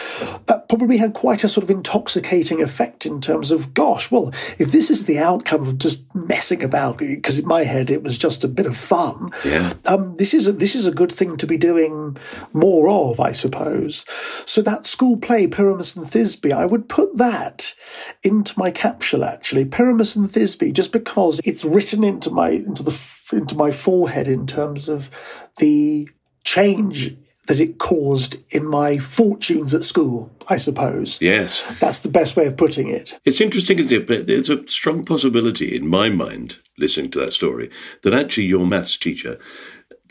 [0.48, 4.72] that probably had quite a sort of intoxicating effect in terms of, gosh, well, if
[4.72, 8.44] this is the outcome of just messing about, because in my head it was just
[8.44, 9.74] a bit of fun, Yeah.
[9.86, 12.18] um, this is a, this is a good thing to be doing
[12.54, 14.06] more of, I suppose.
[14.46, 17.76] So that school play, Pyramus and Thisbe, I would put that
[18.24, 22.92] into my capsule actually, Pyramus and Thisbe, just because it's written into my into the
[23.32, 25.10] into my forehead in terms of
[25.58, 26.10] the
[26.44, 27.16] change
[27.48, 30.32] that it caused in my fortunes at school.
[30.48, 31.22] I suppose.
[31.22, 31.78] Yes.
[31.80, 33.20] That's the best way of putting it.
[33.26, 34.08] It's interesting, isn't it?
[34.08, 37.70] But there's a strong possibility in my mind, listening to that story,
[38.02, 39.40] that actually your maths teacher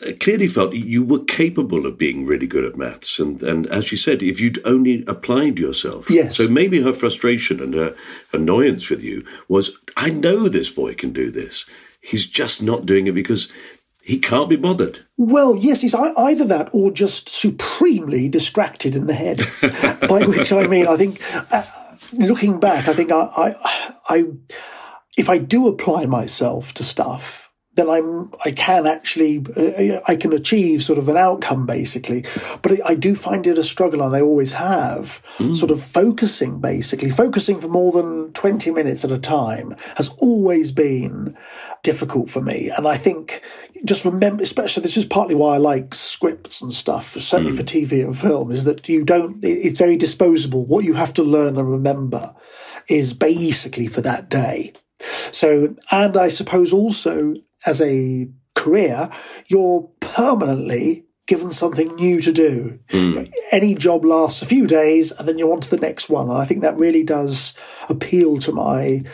[0.07, 3.19] uh, clearly felt you were capable of being really good at maths.
[3.19, 6.11] And, and as she said, if you'd only applied yourself.
[6.11, 6.37] Yes.
[6.37, 7.95] So maybe her frustration and her
[8.33, 11.69] annoyance with you was, I know this boy can do this.
[12.03, 13.51] He's just not doing it because
[14.03, 15.01] he can't be bothered.
[15.17, 19.39] Well, yes, he's either that or just supremely distracted in the head.
[20.09, 21.65] By which I mean, I think, uh,
[22.13, 23.55] looking back, I think I, I,
[24.09, 24.25] I,
[25.17, 30.33] if I do apply myself to stuff, then I'm I can actually uh, I can
[30.33, 32.25] achieve sort of an outcome basically,
[32.61, 35.23] but I do find it a struggle, and I always have.
[35.55, 40.71] Sort of focusing basically, focusing for more than twenty minutes at a time has always
[40.71, 41.37] been
[41.83, 43.43] difficult for me, and I think
[43.85, 47.93] just remember, especially this is partly why I like scripts and stuff, certainly for hmm.
[47.93, 49.43] TV and film, is that you don't.
[49.43, 50.65] It's very disposable.
[50.65, 52.35] What you have to learn and remember
[52.89, 54.73] is basically for that day.
[55.01, 57.35] So, and I suppose also
[57.67, 59.11] as a career,
[59.49, 62.79] you're permanently given something new to do.
[62.91, 63.25] Hmm.
[63.51, 66.29] Any job lasts a few days and then you're on to the next one.
[66.29, 67.55] And I think that really does
[67.89, 69.05] appeal to my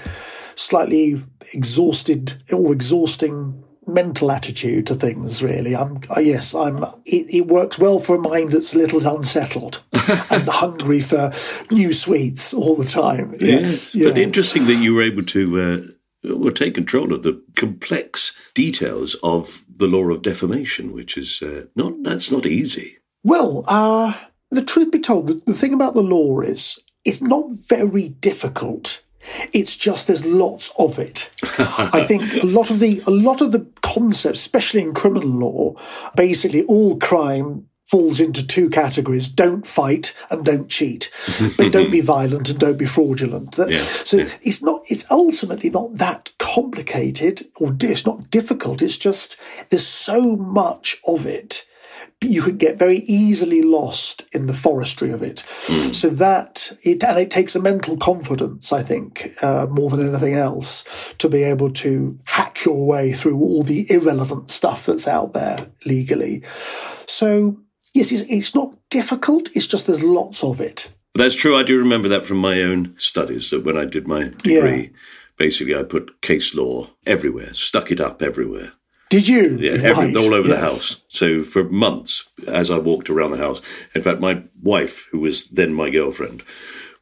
[0.59, 7.47] slightly exhausted or exhausting mental attitude to things really i'm uh, yes i'm it, it
[7.47, 9.83] works well for a mind that's a little unsettled
[10.31, 11.33] and hungry for
[11.71, 14.23] new sweets all the time yes, But yeah.
[14.23, 15.93] interesting that you were able to uh,
[16.25, 21.67] well, take control of the complex details of the law of defamation, which is uh,
[21.77, 22.99] not that's not easy.
[23.23, 24.15] Well, uh,
[24.51, 29.03] the truth be told, the, the thing about the law is it's not very difficult.
[29.53, 31.31] It's just there's lots of it.
[31.59, 35.75] I think a lot of the a lot of the concepts, especially in criminal law,
[36.17, 41.11] basically all crime falls into two categories: don't fight and don't cheat,
[41.57, 43.59] but don't be violent and don't be fraudulent.
[43.59, 44.29] Yeah, so yeah.
[44.43, 44.83] it's not.
[44.89, 48.83] It's ultimately not that complicated, or di- it's not difficult.
[48.83, 49.37] It's just
[49.71, 51.67] there's so much of it
[52.21, 55.41] you could get very easily lost in the forestry of it.
[55.95, 60.35] So that it and it takes a mental confidence, I think, uh, more than anything
[60.35, 65.33] else, to be able to hack your way through all the irrelevant stuff that's out
[65.33, 66.43] there legally.
[67.07, 67.59] So
[67.95, 69.49] yes, it's, it's not difficult.
[69.55, 70.93] It's just there's lots of it.
[71.15, 71.57] That's true.
[71.57, 74.89] I do remember that from my own studies that when I did my degree, Yeah.
[75.37, 78.73] basically I put case law everywhere, stuck it up everywhere.
[79.11, 79.57] Did you?
[79.59, 81.03] Yeah, every, Right, all over the house.
[81.09, 83.63] So for months, as I walked around the house,
[83.95, 86.43] in fact, my wife, who was then my girlfriend,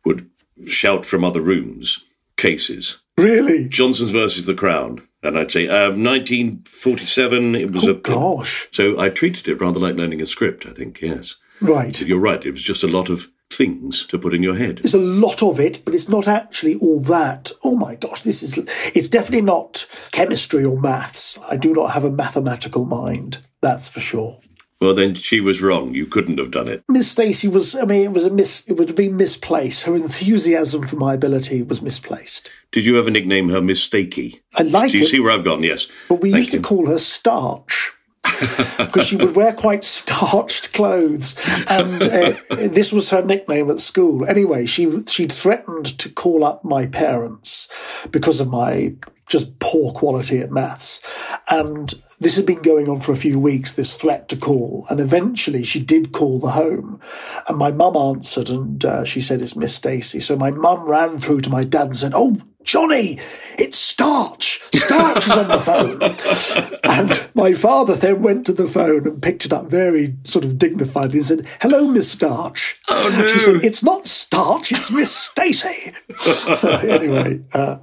[0.04, 0.30] would
[0.66, 2.04] shout from other rooms
[2.36, 3.00] cases.
[3.18, 3.66] Really?
[3.68, 5.02] Johnson's versus the Crown.
[5.22, 7.94] And I'd say, um, 1947, it was Oh a.
[7.94, 8.68] gosh!
[8.70, 11.36] So I treated it rather like learning a script, I think, yes.
[11.60, 12.00] Right.
[12.02, 12.44] You're right.
[12.44, 14.78] It was just a lot of things to put in your head.
[14.82, 17.50] There's a lot of it, but it's not actually all that.
[17.64, 18.58] Oh my gosh, this is.
[18.94, 21.38] It's definitely not chemistry or maths.
[21.48, 23.38] I do not have a mathematical mind.
[23.62, 24.38] That's for sure.
[24.78, 25.94] Well, then she was wrong.
[25.94, 26.84] You couldn't have done it.
[26.86, 27.74] Miss Stacey was.
[27.74, 28.68] I mean, it was a miss.
[28.68, 29.84] It would have been misplaced.
[29.84, 32.52] Her enthusiasm for my ability was misplaced.
[32.72, 34.40] Did you ever nickname her Miss Stakey?
[34.54, 35.08] I like Do you it.
[35.08, 35.62] see where I've gone?
[35.62, 35.88] Yes.
[36.10, 36.60] But we Thank used you.
[36.60, 37.92] to call her Starch.
[38.78, 41.36] because she would wear quite starched clothes,
[41.68, 44.26] and uh, this was her nickname at school.
[44.26, 47.68] Anyway, she she threatened to call up my parents
[48.10, 48.94] because of my
[49.28, 51.00] just poor quality at maths,
[51.50, 53.74] and this had been going on for a few weeks.
[53.74, 57.00] This threat to call, and eventually she did call the home,
[57.48, 60.20] and my mum answered, and uh, she said it's Miss Stacey.
[60.20, 63.18] So my mum ran through to my dad and said, "Oh." Johnny,
[63.58, 64.60] it's Starch.
[64.74, 66.00] Starch is on the phone.
[66.96, 70.52] And my father then went to the phone and picked it up very sort of
[70.52, 72.80] dignifiedly and said, Hello, Miss Starch.
[72.88, 73.26] Oh, no.
[73.26, 75.92] She said, It's not Starch, it's Miss Stacey.
[76.56, 77.78] so, anyway, uh,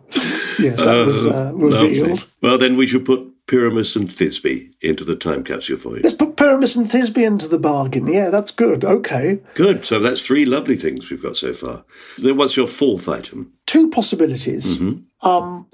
[0.59, 2.09] yes, that was uh, revealed.
[2.09, 2.27] Lovely.
[2.41, 6.01] Well, then we should put Pyramus and Thisbe into the time capsule for you.
[6.01, 8.07] Let's put Pyramus and Thisbe into the bargain.
[8.07, 8.83] Yeah, that's good.
[8.83, 9.41] Okay.
[9.53, 9.85] Good.
[9.85, 11.83] So that's three lovely things we've got so far.
[12.17, 13.53] Then what's your fourth item?
[13.73, 14.77] Two possibilities.
[14.77, 15.27] Mm-hmm.
[15.27, 15.65] Um,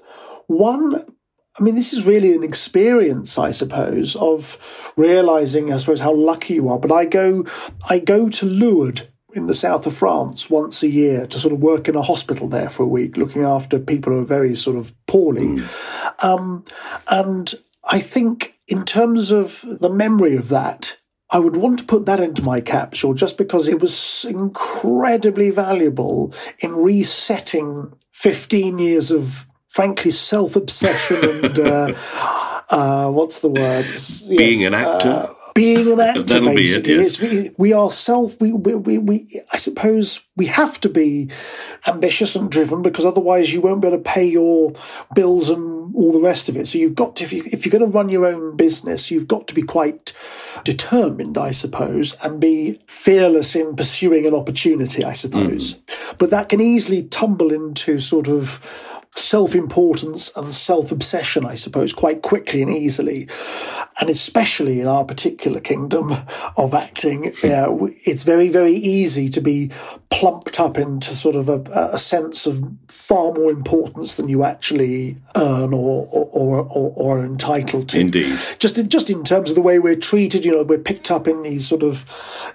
[0.47, 1.03] one,
[1.59, 6.53] I mean, this is really an experience, I suppose, of realizing, I suppose, how lucky
[6.53, 6.79] you are.
[6.79, 7.45] But I go,
[7.89, 9.01] I go to Lourdes
[9.33, 12.47] in the south of France once a year to sort of work in a hospital
[12.47, 15.61] there for a week, looking after people who are very sort of poorly.
[16.23, 16.63] Um,
[17.11, 17.53] and
[17.91, 20.98] I think, in terms of the memory of that,
[21.31, 26.33] I would want to put that into my capsule just because it was incredibly valuable
[26.59, 31.93] in resetting 15 years of, frankly, self obsession and uh,
[32.71, 33.85] uh, what's the word?
[33.85, 35.09] Yes, Being an actor?
[35.09, 37.19] uh, being an actor, That'll be it, yes.
[37.21, 41.29] We, we are self, we, we, we, we, I suppose we have to be
[41.85, 44.71] ambitious and driven because otherwise you won't be able to pay your
[45.13, 45.68] bills and
[45.99, 46.65] all the rest of it.
[46.65, 49.27] So you've got to, if, you, if you're going to run your own business, you've
[49.27, 50.13] got to be quite
[50.63, 55.73] determined, I suppose, and be fearless in pursuing an opportunity, I suppose.
[55.73, 56.17] Mm.
[56.17, 61.93] But that can easily tumble into sort of self importance and self obsession, I suppose,
[61.93, 63.27] quite quickly and easily.
[63.99, 66.15] And especially in our particular kingdom
[66.55, 69.71] of acting, uh, w- it's very, very easy to be
[70.09, 71.61] plumped up into sort of a,
[71.93, 77.25] a sense of far more importance than you actually earn or, or, or, or, are
[77.25, 77.99] entitled to.
[77.99, 78.37] Indeed.
[78.57, 81.27] Just in, just in terms of the way we're treated, you know, we're picked up
[81.27, 82.05] in these sort of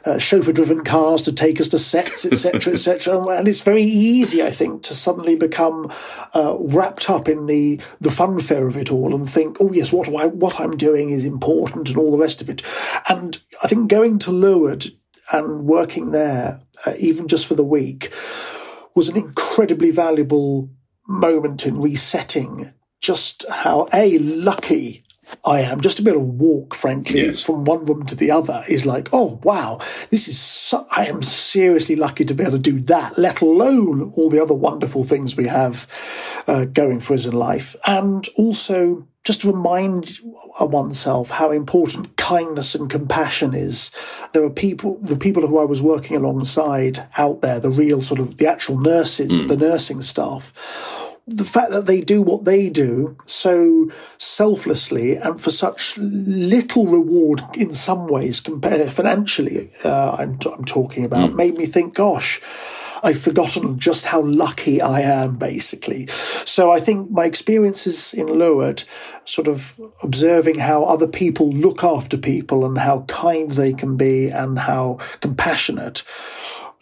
[0.05, 4.51] uh, chauffeur-driven cars to take us to sets, etc., etc., and it's very easy, I
[4.51, 5.90] think, to suddenly become
[6.35, 10.09] uh, wrapped up in the the funfair of it all and think, oh yes, what
[10.09, 12.62] I what I'm doing is important and all the rest of it.
[13.09, 14.90] And I think going to Lourdes
[15.33, 18.12] and working there, uh, even just for the week,
[18.94, 20.70] was an incredibly valuable
[21.07, 25.04] moment in resetting just how a lucky
[25.44, 27.40] I am just to be able to walk, frankly, Yes.
[27.42, 29.78] from one room to the other is like, oh wow,
[30.10, 33.18] this is so, I am seriously lucky to be able to do that.
[33.18, 35.87] Let alone all the other wonderful things we have
[36.46, 40.18] uh, going for us in life, and also just to remind
[40.60, 43.90] oneself how important kindness and compassion is.
[44.32, 48.20] There are people, the people who I was working alongside out there, the real sort
[48.20, 50.52] of the actual nurses, the nursing staff
[51.26, 57.42] the fact that they do what they do so selflessly and for such little reward
[57.56, 62.40] in some ways compared financially uh, I'm, I'm talking about made me think gosh
[63.04, 66.06] I've forgotten just how lucky I am, basically.
[66.06, 68.87] So I think my experiences in Lourdes,
[69.27, 74.31] sort of observing how other people look after people and how kind they can be
[74.31, 76.02] and how compassionate,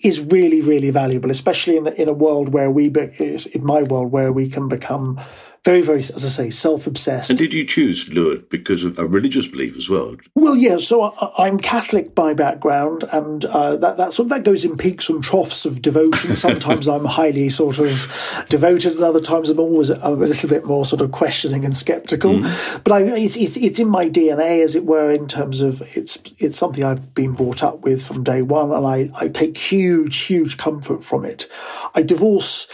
[0.03, 4.33] is really, really valuable, especially in in a world where we, in my world, where
[4.33, 5.21] we can become
[5.65, 7.31] very, very, as I say, self-obsessed.
[7.31, 10.17] And did you choose Lourdes because of a religious belief as well?
[10.35, 10.79] Well, yeah.
[10.79, 14.77] So I, I'm Catholic by background, and uh, that that sort of, that goes in
[14.77, 16.35] peaks and troughs of devotion.
[16.37, 20.65] Sometimes I'm highly sort of devoted, and other times I'm always I'm a little bit
[20.65, 22.35] more sort of questioning and skeptical.
[22.35, 22.83] Mm.
[22.83, 26.21] But I, it's, it's it's in my DNA, as it were, in terms of it's
[26.39, 30.17] it's something I've been brought up with from day one, and I I take huge
[30.19, 31.47] huge comfort from it.
[31.95, 32.67] I divorce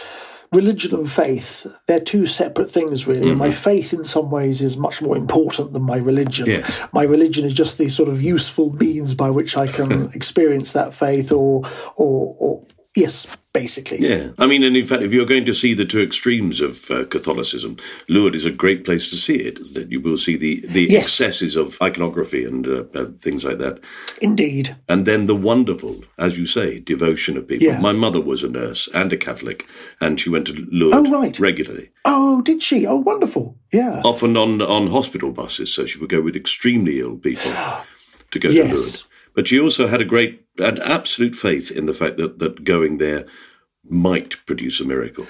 [0.51, 3.37] religion and faith they're two separate things really Mm-hmm.
[3.37, 6.79] my faith in some ways is much more important than my religion Yes.
[6.91, 10.93] my religion is just the sort of useful means by which i can experience that
[10.93, 11.63] faith or
[11.95, 12.63] or, or
[13.03, 14.29] yes basically Yeah.
[14.37, 17.05] I mean, and in fact, if you're going to see the two extremes of uh,
[17.15, 17.77] Catholicism,
[18.07, 19.91] Lourdes is a great place to see it, isn't it?
[19.91, 21.05] You will see the, the Yes.
[21.07, 23.79] excesses of iconography and uh, uh, things like that.
[24.21, 27.67] indeed And then the wonderful, as you say, devotion of people.
[27.67, 27.79] Yeah.
[27.81, 29.65] My mother was a nurse and a Catholic,
[29.99, 31.39] and she went to Lourdes Oh, right.
[31.39, 35.73] regularly, oh did she oh wonderful yeah often on, on hospital buses.
[35.73, 37.51] So she would go with extremely ill people
[38.31, 38.67] to go to Yes.
[38.75, 39.05] Lourdes.
[39.35, 42.97] But she also had a great and absolute faith in the fact that, that going
[42.97, 43.25] there
[43.89, 45.25] might produce a miracle.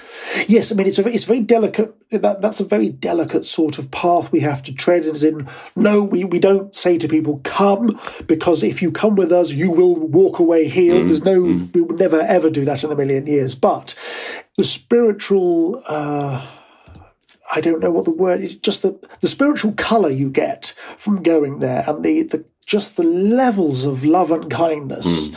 [0.46, 1.94] Yes, I mean it's a it's very delicate.
[2.10, 5.04] That that's a very delicate sort of path we have to tread.
[5.06, 9.32] As in, no, we, we don't say to people, "Come," because if you come with
[9.32, 11.08] us, you will walk away healed.
[11.08, 13.54] There's no, we would never ever do that in a million years.
[13.54, 13.94] But
[14.56, 15.82] the spiritual.
[15.88, 16.46] Uh,
[17.52, 18.56] I don't know what the word is.
[18.56, 23.02] Just the the spiritual color you get from going there, and the the just the
[23.02, 25.30] levels of love and kindness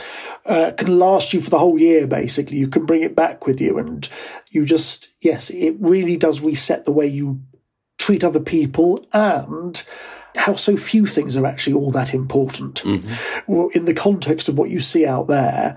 [0.46, 2.06] uh, can last you for the whole year.
[2.06, 4.08] Basically, you can bring it back with you, and
[4.52, 7.40] you just yes, it really does reset the way you
[7.98, 9.82] treat other people and
[10.36, 12.84] how so few things are actually all that important.
[13.48, 15.76] Well, in the context of what you see out there,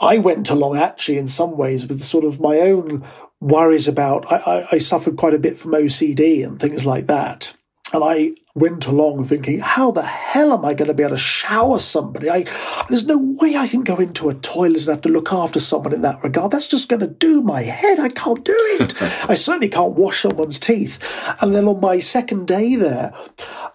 [0.00, 3.04] I went along actually in some ways with sort of my own
[3.40, 4.30] worries about.
[4.32, 7.56] I, I, I suffered quite a bit from OCD and things like that.
[7.92, 11.18] And I went along thinking, how the hell am I going to be able to
[11.18, 12.30] shower somebody?
[12.30, 12.44] I,
[12.88, 15.92] there's no way I can go into a toilet and have to look after someone
[15.92, 16.50] in that regard.
[16.50, 17.98] That's just going to do my head.
[17.98, 19.00] I can't do it.
[19.02, 20.98] I certainly can't wash someone's teeth.
[21.42, 23.14] And then on my second day there,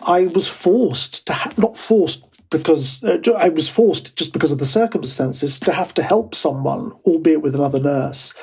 [0.06, 4.60] I was forced to, ha- not forced because uh, I was forced just because of
[4.60, 8.34] the circumstances to have to help someone, albeit with another nurse,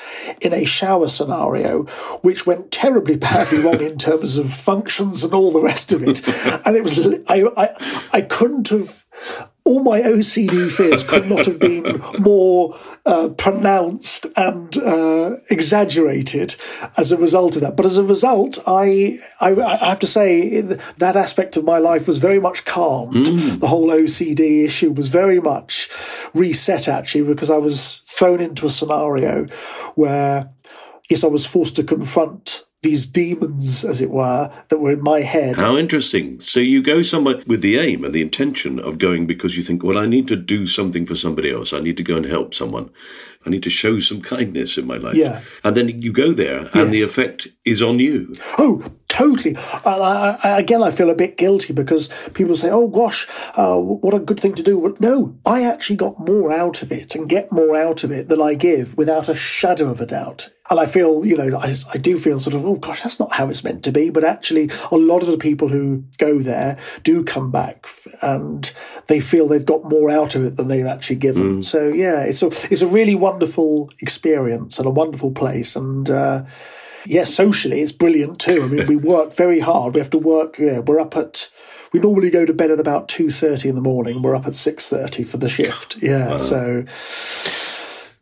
[0.40, 1.84] in a shower scenario,
[2.22, 6.26] which went terribly badly wrong in terms of functions and all the rest of it.
[6.66, 6.98] And it was
[7.28, 9.06] I I, I couldn't have.
[9.66, 16.56] All my OCD fears could not have been more uh, pronounced and uh, exaggerated
[16.98, 17.74] as a result of that.
[17.74, 22.06] But as a result, I, I, I have to say that aspect of my life
[22.06, 23.14] was very much calmed.
[23.60, 25.88] The whole OCD issue was very much
[26.34, 29.46] reset actually because I was thrown into a scenario
[29.94, 30.50] where,
[31.08, 35.22] yes, I was forced to confront these demons, as it were, that were in my
[35.22, 35.56] head.
[35.56, 36.38] How interesting.
[36.38, 39.82] So you go somewhere with the aim and the intention of going because you think,
[39.82, 41.72] well, I need to do something for somebody else.
[41.72, 42.90] I need to go and help someone.
[43.44, 45.16] I need to show some kindness in my life.
[45.16, 45.42] Yeah.
[45.64, 48.34] And then you go there and the effect is on you.
[48.58, 49.54] Oh, totally.
[49.54, 53.76] And I, I, again, I feel a bit guilty because people say, oh gosh, uh,
[53.76, 54.80] what a good thing to do.
[54.80, 58.28] But no, I actually got more out of it and get more out of it
[58.28, 60.50] than I give without a shadow of a doubt.
[60.70, 63.34] And I feel, you know, I, I do feel sort of, oh gosh, that's not
[63.34, 64.10] how it's meant to be.
[64.10, 67.86] But actually, a lot of the people who go there do come back
[68.20, 68.72] and
[69.06, 71.62] they feel they've got more out of it than they've actually given.
[71.62, 75.76] So yeah, it's a, it's a really wonderful experience and a wonderful place.
[75.76, 76.44] And, uh,
[77.06, 78.62] Yes, socially it's brilliant too.
[78.62, 79.94] I mean, we work very hard.
[79.94, 80.58] We have to work.
[80.58, 81.50] Yeah, we're up at.
[81.92, 84.22] We normally go to bed at about two thirty in the morning.
[84.22, 86.02] We're up at six thirty for the shift.
[86.02, 86.84] Yeah, so.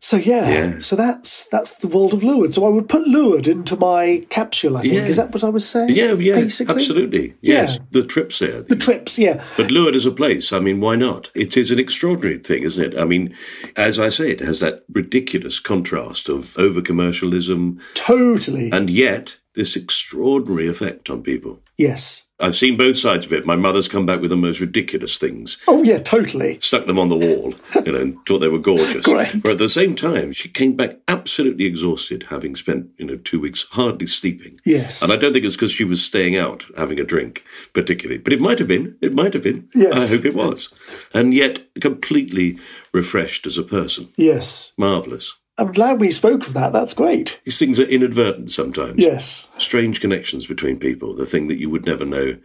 [0.04, 0.78] So yeah, Yeah.
[0.80, 2.56] so that's that's the world of Lourdes.
[2.56, 4.76] So I would put Lourdes into my capsule.
[4.76, 5.06] I think Yeah.
[5.06, 5.90] is that what I was saying?
[5.90, 6.74] Yeah, yeah, basically?
[6.74, 7.34] absolutely.
[7.40, 7.76] Yeah.
[7.92, 8.62] The trips there.
[8.62, 10.52] The trips, yeah, But Lourdes is a place.
[10.52, 11.30] I mean, why not?
[11.36, 12.98] It is an extraordinary thing, isn't it?
[12.98, 13.32] I mean,
[13.76, 18.70] as I say, it has that ridiculous contrast of over commercialism totally.
[18.72, 21.61] and yet this extraordinary effect on people.
[21.82, 22.24] Yes.
[22.40, 23.46] I've seen both sides of it.
[23.46, 26.58] My mother's come back with the most ridiculous things, Oh yeah, totally.
[26.60, 27.54] stuck them on the wall,
[27.86, 29.04] you know, and thought they were gorgeous.
[29.04, 29.42] Great.
[29.44, 33.38] But at the same time, she came back absolutely exhausted, having spent, you know, two
[33.38, 34.58] weeks hardly sleeping.
[34.64, 35.02] Yes.
[35.02, 38.18] And I don't think it's because she was staying out having a drink, particularly.
[38.18, 38.96] But it might have been.
[39.00, 39.68] It might have been.
[39.72, 40.10] Yes.
[40.10, 40.74] I hope it was.
[41.14, 42.58] And yet completely
[42.92, 44.08] refreshed as a person.
[44.16, 44.72] Yes.
[44.76, 45.34] Marvellous.
[45.62, 46.72] I'm glad we spoke of that.
[46.72, 47.40] That's great.
[47.44, 48.98] These things are inadvertent sometimes.
[48.98, 49.48] Yes.
[49.58, 52.36] Strange connections between people, the thing that you would never know.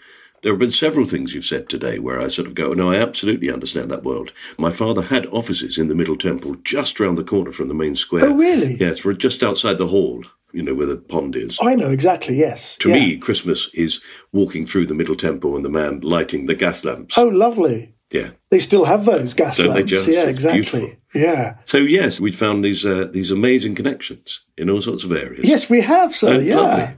[0.43, 2.97] There have been several things you've said today where I sort of go, no, I
[2.97, 4.31] absolutely understand that world.
[4.59, 7.95] My father had offices in the Middle Temple just round the corner from the main
[7.95, 8.25] square.
[8.27, 8.75] Oh, really?
[8.79, 10.23] Yes, we're just outside the hall.
[10.53, 11.57] you know, where the pond is.
[11.61, 12.35] I know exactly.
[12.35, 12.77] Yes.
[12.77, 12.95] To Yeah.
[12.95, 14.01] me, Christmas is
[14.31, 17.17] walking through the Middle Temple and the man lighting the gas lamps.
[17.17, 17.93] Oh, lovely.
[18.11, 18.29] Yeah.
[18.49, 19.91] They still have those gas Don't they lamps.
[19.91, 20.07] just?
[20.07, 20.61] Yeah, It's exactly.
[20.61, 20.91] beautiful.
[21.17, 21.55] Yeah.
[21.63, 25.47] So yes, we'd found these uh, these amazing connections in all sorts of areas.
[25.47, 26.41] Yes, we have, sir.
[26.41, 26.55] Yeah.
[26.55, 26.95] lovely.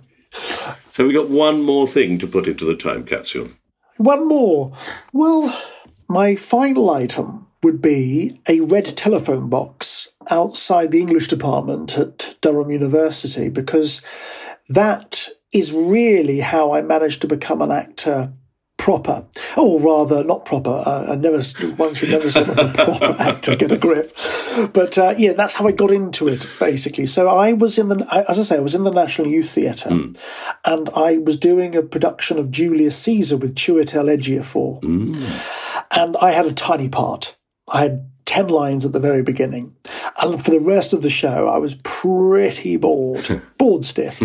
[0.89, 3.49] So we got one more thing to put into the time capsule.
[3.97, 4.73] One more.
[5.13, 5.57] Well,
[6.07, 12.71] my final item would be a red telephone box outside the English department at Durham
[12.71, 14.01] University because
[14.67, 18.33] that is really how I managed to become an actor
[18.89, 19.23] proper.
[19.55, 20.83] Or rather, not proper.
[20.83, 21.43] Uh, I never,
[21.75, 24.17] one should never say a proper actor, get a grip.
[24.73, 27.05] But uh, yeah, that's how I got into it, basically.
[27.05, 29.89] So I was in the, as I say, I was in the National Youth Theatre
[30.65, 34.83] and I was doing a production of Julius Caesar with Chiwetel Ejiofor.
[35.91, 37.37] And I had a tiny part.
[37.71, 39.75] I had 10 lines at the very beginning.
[40.21, 44.21] And for the rest of the show, I was pretty bored, bored stiff.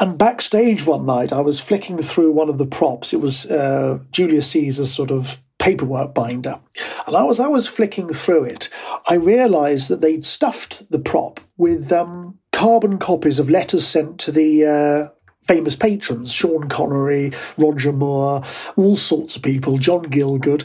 [0.00, 3.12] and backstage one night, I was flicking through one of the props.
[3.12, 6.58] It was uh, Julius Caesar's sort of paperwork binder.
[7.06, 8.70] And I was, I was flicking through it.
[9.06, 14.32] I realized that they'd stuffed the prop with um, carbon copies of letters sent to
[14.32, 15.15] the uh,
[15.46, 18.42] famous patrons Sean Connery, Roger Moore,
[18.76, 20.64] all sorts of people, John Gielgud.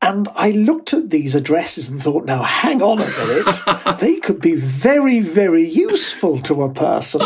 [0.00, 3.60] And I looked at these addresses and thought, now hang on a minute,
[4.00, 7.20] they could be very, very useful to a person.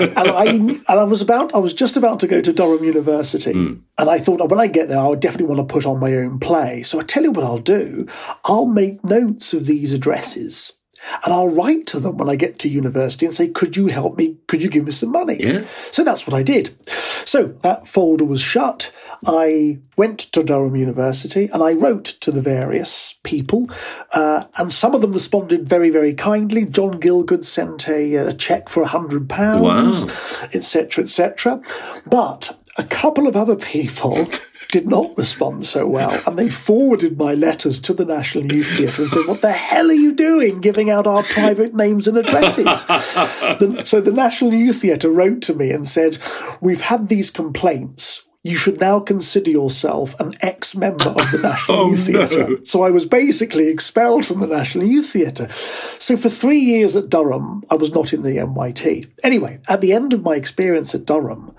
[0.00, 3.52] and I and I was about I was just about to go to Durham University,
[3.52, 3.74] hmm.
[3.96, 6.14] and I thought when I get there, I would definitely want to put on my
[6.14, 6.82] own play.
[6.82, 8.08] So I tell you what I'll do:
[8.44, 10.78] I'll make notes of these addresses.
[11.24, 14.16] And I'll write to them when I get to university and say, could you help
[14.16, 14.36] me?
[14.46, 15.36] Could you give me some money?
[15.40, 15.64] Yeah.
[15.90, 16.74] So that's what I did.
[16.88, 18.92] So that folder was shut.
[19.26, 23.70] I went to Durham University and I wrote to the various people,
[24.14, 26.66] uh, and some of them responded very, very kindly.
[26.66, 30.04] John Gielgud sent a, a check for a hundred pounds,
[30.52, 31.62] etc., etc.
[32.06, 34.28] But a couple of other people.
[34.74, 39.02] Did not respond so well, and they forwarded my letters to the National Youth Theatre
[39.02, 42.84] and said, "What the hell are you doing, giving out our private names and addresses?"
[42.84, 46.18] The- so the National Youth Theatre wrote to me and said,
[46.60, 48.22] We've had these complaints.
[48.42, 52.26] You should now consider yourself an ex member of the National Oh, Youth no.
[52.26, 52.64] Theatre.
[52.64, 55.48] So I was basically expelled from the National Youth Theatre.
[55.52, 59.06] So for three years at Durham, I was not in the NYT.
[59.22, 61.54] Anyway, at the end of my experience at Durham,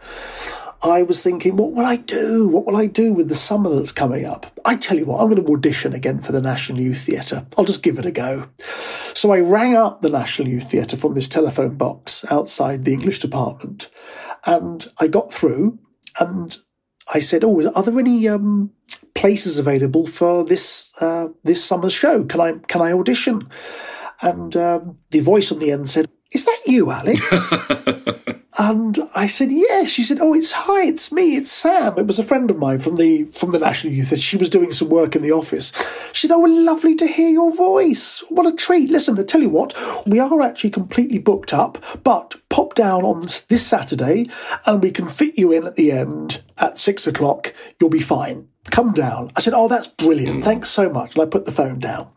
[0.83, 2.47] I was thinking, what will I do?
[2.47, 4.59] What will I do with the summer that's coming up?
[4.65, 7.45] I tell you what, I'm going to audition again for the National Youth Theatre.
[7.57, 8.47] I'll just give it a go.
[9.13, 13.19] So I rang up the National Youth Theatre from this telephone box outside the English
[13.19, 13.89] department,
[14.45, 15.79] and I got through,
[16.19, 16.55] and
[17.13, 18.71] I said, "Oh, are there any um,
[19.13, 22.25] places available for this uh, this summer's show?
[22.25, 23.47] Can I can I audition?"
[24.21, 27.21] And um, the voice on the end said, "Is that you, Alex?"
[28.57, 32.19] And I said, "Yeah." She said, "Oh, it's hi, it's me, it's Sam." It was
[32.19, 34.17] a friend of mine from the from the National Youth.
[34.17, 35.73] She was doing some work in the office.
[36.13, 38.23] She said, "Oh, lovely to hear your voice.
[38.29, 38.89] What a treat!
[38.89, 39.73] Listen, I tell you what,
[40.05, 44.27] we are actually completely booked up, but pop down on this Saturday,
[44.65, 47.53] and we can fit you in at the end at six o'clock.
[47.79, 49.31] You'll be fine." Come down.
[49.35, 50.43] I said, Oh, that's brilliant.
[50.43, 51.13] Thanks so much.
[51.13, 52.07] And I put the phone down.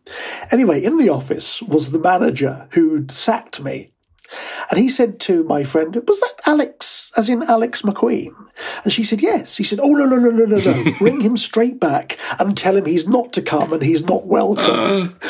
[0.50, 3.92] Anyway, in the office was the manager who'd sacked me
[4.70, 8.34] and he said to my friend, Was that Alex, as in Alex Macqueen?
[8.84, 9.56] And she said, Yes.
[9.56, 10.92] He said, Oh, no, no, no, no, no, no.
[10.98, 15.18] Bring him straight back and tell him he's not to come and he's not welcome.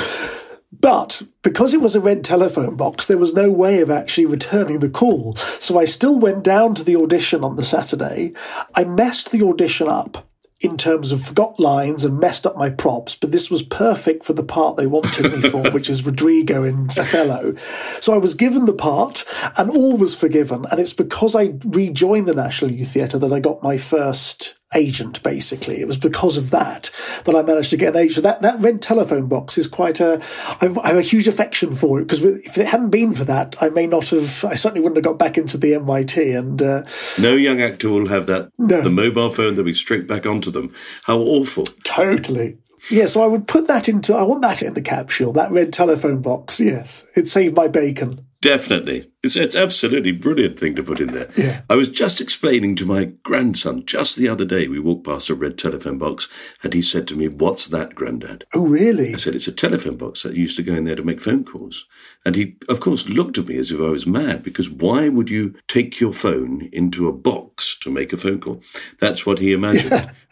[0.80, 4.78] But because it was a red telephone box, there was no way of actually returning
[4.78, 5.34] the call.
[5.58, 8.32] So I still went down to the audition on the Saturday.
[8.76, 10.27] I messed the audition up
[10.60, 14.32] in terms of forgot lines and messed up my props, but this was perfect for
[14.32, 17.54] the part they wanted me for, which is Rodrigo in Othello.
[18.00, 19.24] So I was given the part
[19.56, 20.66] and all was forgiven.
[20.70, 25.22] And it's because I rejoined the National Youth Theatre that I got my first agent,
[25.22, 25.80] basically.
[25.80, 26.90] It was because of that
[27.24, 28.22] that I managed to get an agent.
[28.24, 30.22] That, that red telephone box is quite a,
[30.60, 33.56] I've, I have a huge affection for it because if it hadn't been for that,
[33.60, 36.38] I may not have, I certainly wouldn't have got back into the NYT.
[36.38, 36.84] And uh,
[37.20, 38.50] No young actor will have that.
[38.58, 38.82] No.
[38.82, 40.74] The mobile phone, they'll be straight back onto them.
[41.04, 41.64] How awful.
[41.84, 42.58] Totally.
[42.90, 45.72] Yeah, so I would put that into, I want that in the capsule, that red
[45.72, 46.60] telephone box.
[46.60, 48.24] Yes, it saved my bacon.
[48.40, 49.10] Definitely.
[49.24, 51.28] It's, it's absolutely brilliant thing to put in there.
[51.36, 51.62] Yeah.
[51.68, 55.34] I was just explaining to my grandson just the other day, we walked past a
[55.34, 56.28] red telephone box
[56.62, 58.44] and he said to me, What's that, Grandad?
[58.54, 59.12] Oh, really?
[59.12, 61.44] I said, It's a telephone box that used to go in there to make phone
[61.44, 61.84] calls.
[62.24, 65.30] And he, of course, looked at me as if I was mad because why would
[65.30, 68.62] you take your phone into a box to make a phone call?
[69.00, 70.12] That's what he imagined.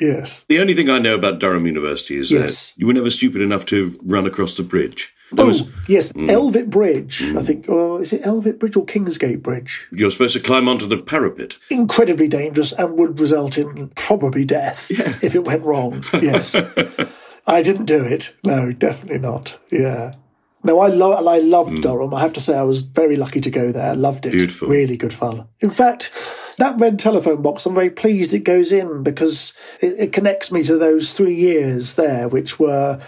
[0.00, 0.46] Yes.
[0.48, 2.72] The only thing I know about Durham University is Yes.
[2.72, 5.14] that you were never stupid enough to run across the bridge.
[5.38, 6.28] Oh, was- yes, hmm.
[6.28, 7.38] Elvet Bridge, I hmm.
[7.40, 7.68] think.
[7.68, 9.88] Or is it Elvet Bridge or Kingsgate Bridge?
[9.92, 11.56] You're supposed to climb onto the parapet.
[11.68, 14.90] Incredibly dangerous and would result in probably death
[15.22, 16.04] if it went wrong.
[16.20, 16.54] Yes.
[17.46, 18.36] I didn't do it.
[18.44, 19.58] No, definitely not.
[19.70, 20.14] Yeah.
[20.62, 21.80] No, I, lo- I loved hmm.
[21.80, 22.12] Durham.
[22.12, 23.94] I have to say, I was very lucky to go there.
[23.94, 24.32] Loved it.
[24.32, 24.68] Beautiful.
[24.68, 25.46] Really good fun.
[25.60, 26.10] In fact,
[26.58, 30.62] that red telephone box, I'm very pleased it goes in because it, it connects me
[30.64, 33.00] to those three years there, which were.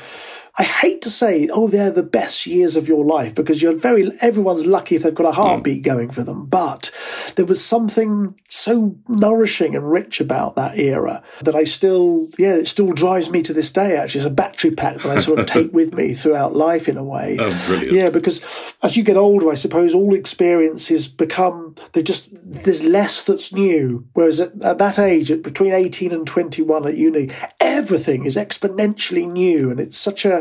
[0.59, 4.13] I hate to say, oh, they're the best years of your life because you're very,
[4.21, 5.85] everyone's lucky if they've got a heartbeat mm.
[5.85, 6.47] going for them.
[6.47, 6.91] But
[7.37, 12.69] there was something so nourishing and rich about that era that I still, yeah, it
[12.69, 14.21] still drives me to this day, actually.
[14.21, 17.05] It's a battery pack that I sort of take with me throughout life in a
[17.05, 17.39] way.
[17.41, 17.93] Oh, brilliant.
[17.93, 23.23] Yeah, because as you get older, I suppose all experiences become, they just, there's less
[23.23, 24.07] that's new.
[24.15, 29.31] Whereas at, at that age, at between 18 and 21 at uni, everything is exponentially
[29.31, 30.39] new and it's such a,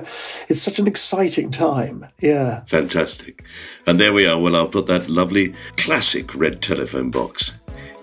[0.50, 2.06] it's such an exciting time.
[2.22, 2.64] Yeah.
[2.66, 3.44] Fantastic.
[3.86, 4.40] And there we are.
[4.40, 7.54] Well, I'll put that lovely classic red telephone box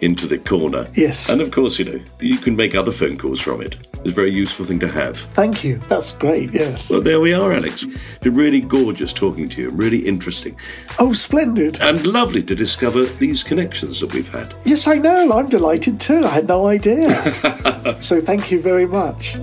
[0.01, 0.87] into the corner.
[0.95, 1.29] Yes.
[1.29, 3.77] And of course, you know, you can make other phone calls from it.
[4.01, 5.19] It's a very useful thing to have.
[5.19, 5.79] Thank you.
[5.89, 6.53] That's great.
[6.53, 6.91] Yes.
[6.91, 7.83] Well, there we are, Alex.
[7.83, 10.57] It's been really gorgeous talking to you, really interesting,
[10.99, 11.81] Oh, splendid.
[11.81, 14.55] and lovely to discover these connections that we've had.
[14.65, 15.33] Yes, I know.
[15.33, 16.21] I'm delighted too.
[16.25, 17.97] I had no idea.
[18.01, 19.37] so thank you very much.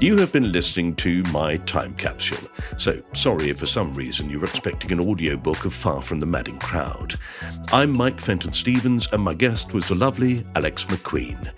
[0.00, 2.48] You have been listening to My Time Capsule.
[2.78, 6.24] So, sorry if for some reason you were expecting an audiobook of Far From the
[6.24, 7.16] Madding Crowd.
[7.70, 11.50] I'm Mike Fenton Stevens, and my guest was the lovely Alex Macqueen.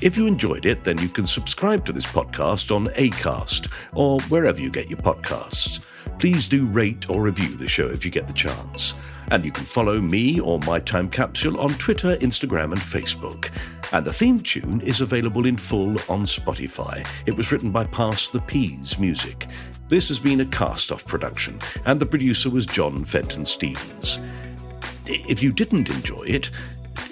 [0.00, 4.60] If you enjoyed it, then you can subscribe to this podcast on ACAST or wherever
[4.60, 5.86] you get your podcasts.
[6.18, 8.94] Please do rate or review the show if you get the chance.
[9.30, 13.50] And you can follow me or My Time Capsule on Twitter, Instagram, and Facebook.
[13.92, 17.06] And the theme tune is available in full on Spotify.
[17.26, 19.46] It was written by Pass the Peas Music.
[19.88, 24.18] This has been a cast off production, and the producer was John Fenton Stevens.
[25.06, 26.50] If you didn't enjoy it,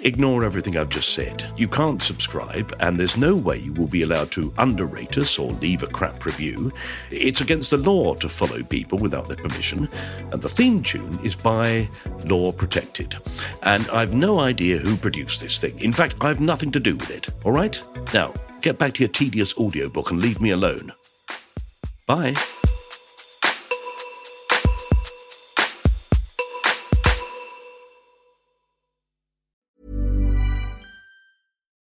[0.01, 1.51] ignore everything I've just said.
[1.57, 5.51] You can't subscribe, and there's no way you will be allowed to underrate us or
[5.53, 6.71] leave a crap review.
[7.11, 9.89] It's against the law to follow people without their permission,
[10.31, 11.87] and the theme tune is by
[12.25, 13.15] Law Protected.
[13.63, 15.79] And I've no idea who produced this thing.
[15.79, 17.81] In fact, I've nothing to do with it, all right?
[18.13, 20.91] Now, get back to your tedious audiobook and leave me alone.
[22.05, 22.35] Bye.